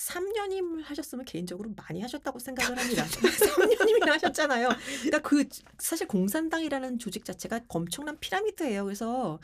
[0.07, 3.05] 3년임을 하셨으면 개인적으로 많이 하셨다고 생각을 합니다.
[3.05, 4.69] 3년임이나 하셨잖아요.
[5.03, 5.45] 그러니까 그
[5.77, 8.85] 사실 공산당이라는 조직 자체가 엄청난 피라미드예요.
[8.85, 9.39] 그래서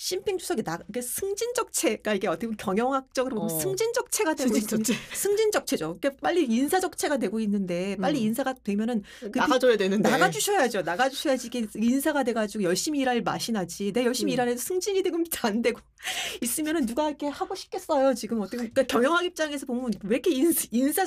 [0.00, 3.58] 신핑 주석이 나 이게 승진적체가 이게 어떻게 보면 경영학적으로 보면 어.
[3.60, 4.94] 승진적체가 되고 있는 승진적체.
[5.14, 5.98] 승진적체죠.
[6.00, 8.28] 그러니까 빨리 인사적체가 되고 있는데 빨리 음.
[8.28, 9.02] 인사가 되면은
[9.34, 10.08] 나가줘야 되는데.
[10.08, 10.82] 나가주셔야죠.
[10.82, 13.92] 나가주셔야지 이게 인사가 돼가지고 열심히 일할 맛이 나지.
[13.92, 14.34] 내가 열심히 음.
[14.34, 15.78] 일하는데 승진이 되고 안 되고
[16.40, 18.14] 있으면은 누가 이렇게 하고 싶겠어요.
[18.14, 21.04] 지금 어떻게 그러니까 경영학 입장에서 보면 왜 이렇게 인사,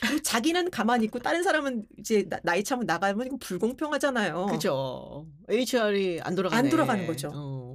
[0.00, 4.46] 그리고 자기는 가만히 있고 다른 사람은 이제 나, 나이 차면 나가면 이거 불공평하잖아요.
[4.52, 5.26] 그죠.
[5.48, 6.56] HR이 안 돌아가네.
[6.56, 7.32] 안 돌아가는 거죠.
[7.34, 7.67] 어.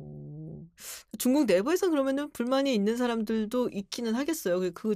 [1.20, 4.60] 중국 내부에서 그러면은 불만이 있는 사람들도 있기는 하겠어요.
[4.60, 4.96] 그- 그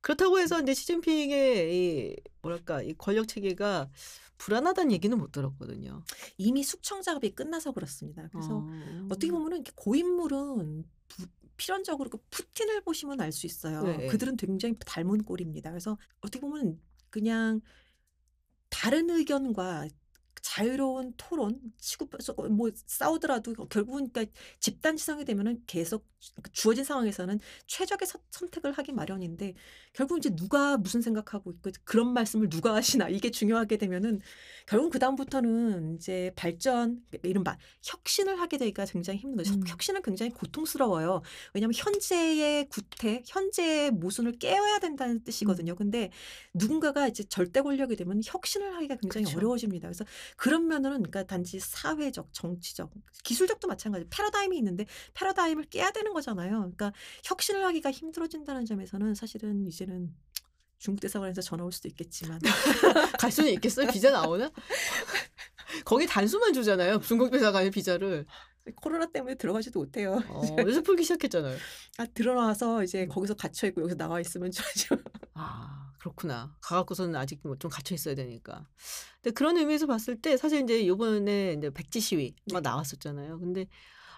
[0.00, 3.90] 그렇다고 해서 이제 시진핑의 이 뭐랄까 이 권력 체계가
[4.36, 6.04] 불안하다는 얘기는 못 들었거든요.
[6.36, 8.28] 이미 숙청 작업이 끝나서 그렇습니다.
[8.30, 9.06] 그래서 어.
[9.10, 11.26] 어떻게 보면은 고인물은 부-
[11.56, 13.82] 필연적으로 그 푸틴을 보시면 알 수 있어요.
[13.82, 14.06] 네.
[14.08, 15.70] 그들은 굉장히 닮은 꼴입니다.
[15.70, 16.78] 그래서 어떻게 보면
[17.10, 17.60] 그냥
[18.68, 19.88] 다른 의견과
[20.44, 22.06] 자유로운 토론, 치고
[22.50, 24.30] 뭐 싸우더라도 결국은 그러니까
[24.60, 26.06] 집단 지성이 되면은 계속
[26.52, 29.54] 주어진 상황에서는 최적의 서- 선택을 하기 마련인데
[29.94, 34.20] 결국 이제 누가 무슨 생각하고 있고 그런 말씀을 누가 하시나 이게 중요하게 되면은
[34.66, 39.54] 결국 그 다음부터는 이제 발전 이른바 혁신을 하게 되기가 굉장히 힘든 거죠.
[39.54, 39.62] 음.
[39.66, 41.22] 혁신은 굉장히 고통스러워요.
[41.54, 45.24] 왜냐하면 현재의 구태, 현재의 모순을 깨어야 된다는 음.
[45.24, 45.74] 뜻이거든요.
[45.74, 46.10] 근데
[46.52, 49.38] 누군가가 이제 절대 권력이 되면 혁신을 하기가 굉장히 그쵸.
[49.38, 49.88] 어려워집니다.
[49.88, 50.04] 그래서
[50.36, 54.06] 그런 면은 그러니까 단지 사회적, 정치적, 기술적도 마찬가지.
[54.10, 56.58] 패러다임이 있는데 패러다임을 깨야 되는 거잖아요.
[56.58, 56.92] 그러니까
[57.24, 60.14] 혁신을 하기가 힘들어진다는 점에서는 사실은 이제는
[60.78, 62.40] 중국 대사관에서 전화 올 수도 있겠지만
[63.18, 63.88] 갈 수는 있겠어요?
[63.90, 64.50] 비자 나오나?
[65.84, 67.00] 거기 단수만 주잖아요.
[67.00, 68.26] 중국 대사관의 비자를.
[68.76, 70.22] 코로나 때문에 들어가지도 못해요.
[70.28, 71.56] 어, 요새 풀기 시작했잖아요.
[71.98, 72.84] 아 들어나와서 음.
[72.84, 74.96] 이제 거기서 갇혀 있고 여기서 나와 있으면 좋아죠.
[75.34, 76.56] 아 그렇구나.
[76.60, 78.68] 가갖고서는 아직 뭐좀 갇혀 있어야 되니까.
[79.22, 82.68] 근데 그런 의미에서 봤을 때 사실 이제 요번에 이제 백지 시위 막 네.
[82.70, 83.38] 나왔었잖아요.
[83.38, 83.66] 근데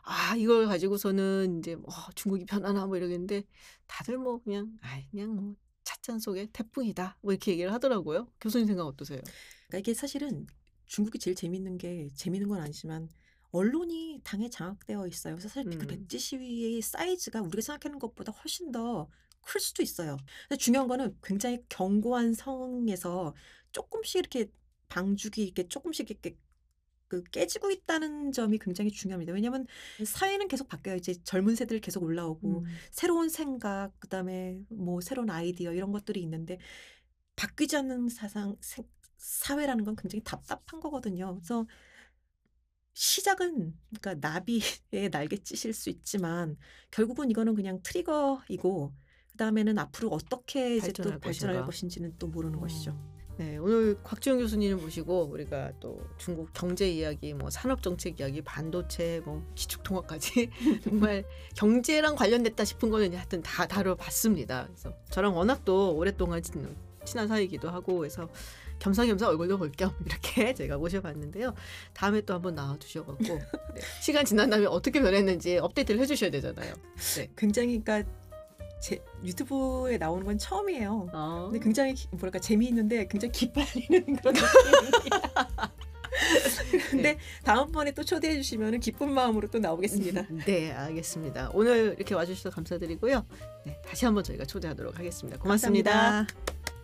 [0.04, 3.44] 아 이걸 가지고서는 이제 뭐 중국이 편하나 뭐 이러겠는데
[3.86, 8.28] 다들 뭐 그냥 아 그냥 뭐 찻잔 속의 태풍이다 뭐 이렇게 얘기를 하더라고요.
[8.40, 9.20] 교수님 생각 어떠세요?
[9.68, 10.46] 그러니까 이게 사실은
[10.86, 13.08] 중국이 제일 재밌는 게 재밌는 건 아니지만
[13.56, 15.34] 언론이 당에 장악되어 있어요.
[15.36, 15.88] 그래서 사실 그 음.
[15.88, 19.08] 백지 시위의 사이즈가 우리가 생각하는 것보다 훨씬 더
[19.48, 20.16] 클 수도 있어요.
[20.48, 23.32] 근데 중요한 거는 굉장히 견고한 상황에서
[23.70, 24.50] 조금씩 이렇게
[24.88, 26.36] 방죽이 이렇게 조금씩 이렇게
[27.08, 29.32] 그 깨지고 있다는 점이 굉장히 중요합니다.
[29.32, 29.66] 왜냐하면
[30.04, 30.96] 사회는 계속 바뀌어요.
[30.96, 32.64] 이제 젊은 세대들 계속 올라오고 음.
[32.90, 36.58] 새로운 생각, 그다음에 뭐 새로운 아이디어 이런 것들이 있는데
[37.36, 38.88] 바뀌지 않는 사상 생-
[39.18, 41.34] 사회라는 건 굉장히 답답한 거거든요.
[41.36, 41.66] 그래서
[43.00, 44.60] 시작은 그러니까 나비의
[45.12, 46.56] 날갯짓일 수 있지만
[46.90, 48.92] 결국은 이거는 그냥 트리거이고
[49.32, 51.66] 그 다음에는 앞으로 어떻게 이제 또 발전할 것인가.
[51.66, 52.92] 것인지는 또 모르는 것이죠.
[52.92, 53.16] 음.
[53.38, 59.20] 네, 오늘 곽지영 교수님을 모시고 우리가 또 중국 경제 이야기, 뭐 산업 정책 이야기, 반도체,
[59.26, 60.48] 뭐 기축 통화까지
[60.82, 61.22] 정말
[61.54, 64.68] 경제랑 관련됐다 싶은 거는 하여튼 다 다뤄봤습니다.
[64.68, 66.74] 그래서 저랑 워낙 또 오랫동안 친-
[67.04, 68.26] 친한 사이이기도 하고 해서
[68.78, 71.54] 겸사겸사 얼굴도 볼 겸 이렇게 제가 모셔봤는데요.
[71.92, 73.40] 다음에 또 한번 나와주셔갖고 네,
[74.02, 76.74] 시간 지난 다음에 어떻게 변했는지 업데이트를 해주셔야 되잖아요.
[77.16, 77.30] 네.
[77.36, 78.08] 굉장히 그러니까
[78.80, 81.08] 제 유튜브에 나오는 건 처음이에요.
[81.12, 81.48] 어.
[81.50, 85.72] 근데 굉장히 기- 뭐랄까 재미있는데 굉장히 기빨리는 그런 느낌입니다.
[86.90, 90.26] 근데 다음번에 또 초대해 주시면 기쁜 마음으로 또 나오겠습니다.
[90.46, 91.50] 네, 알겠습니다.
[91.54, 93.24] 오늘 이렇게 와주셔서 감사드리고요.
[93.64, 95.38] 네, 다시 한번 저희가 초대하도록 하겠습니다.
[95.38, 95.90] 고맙습니다.
[95.92, 96.75] 감사합니다.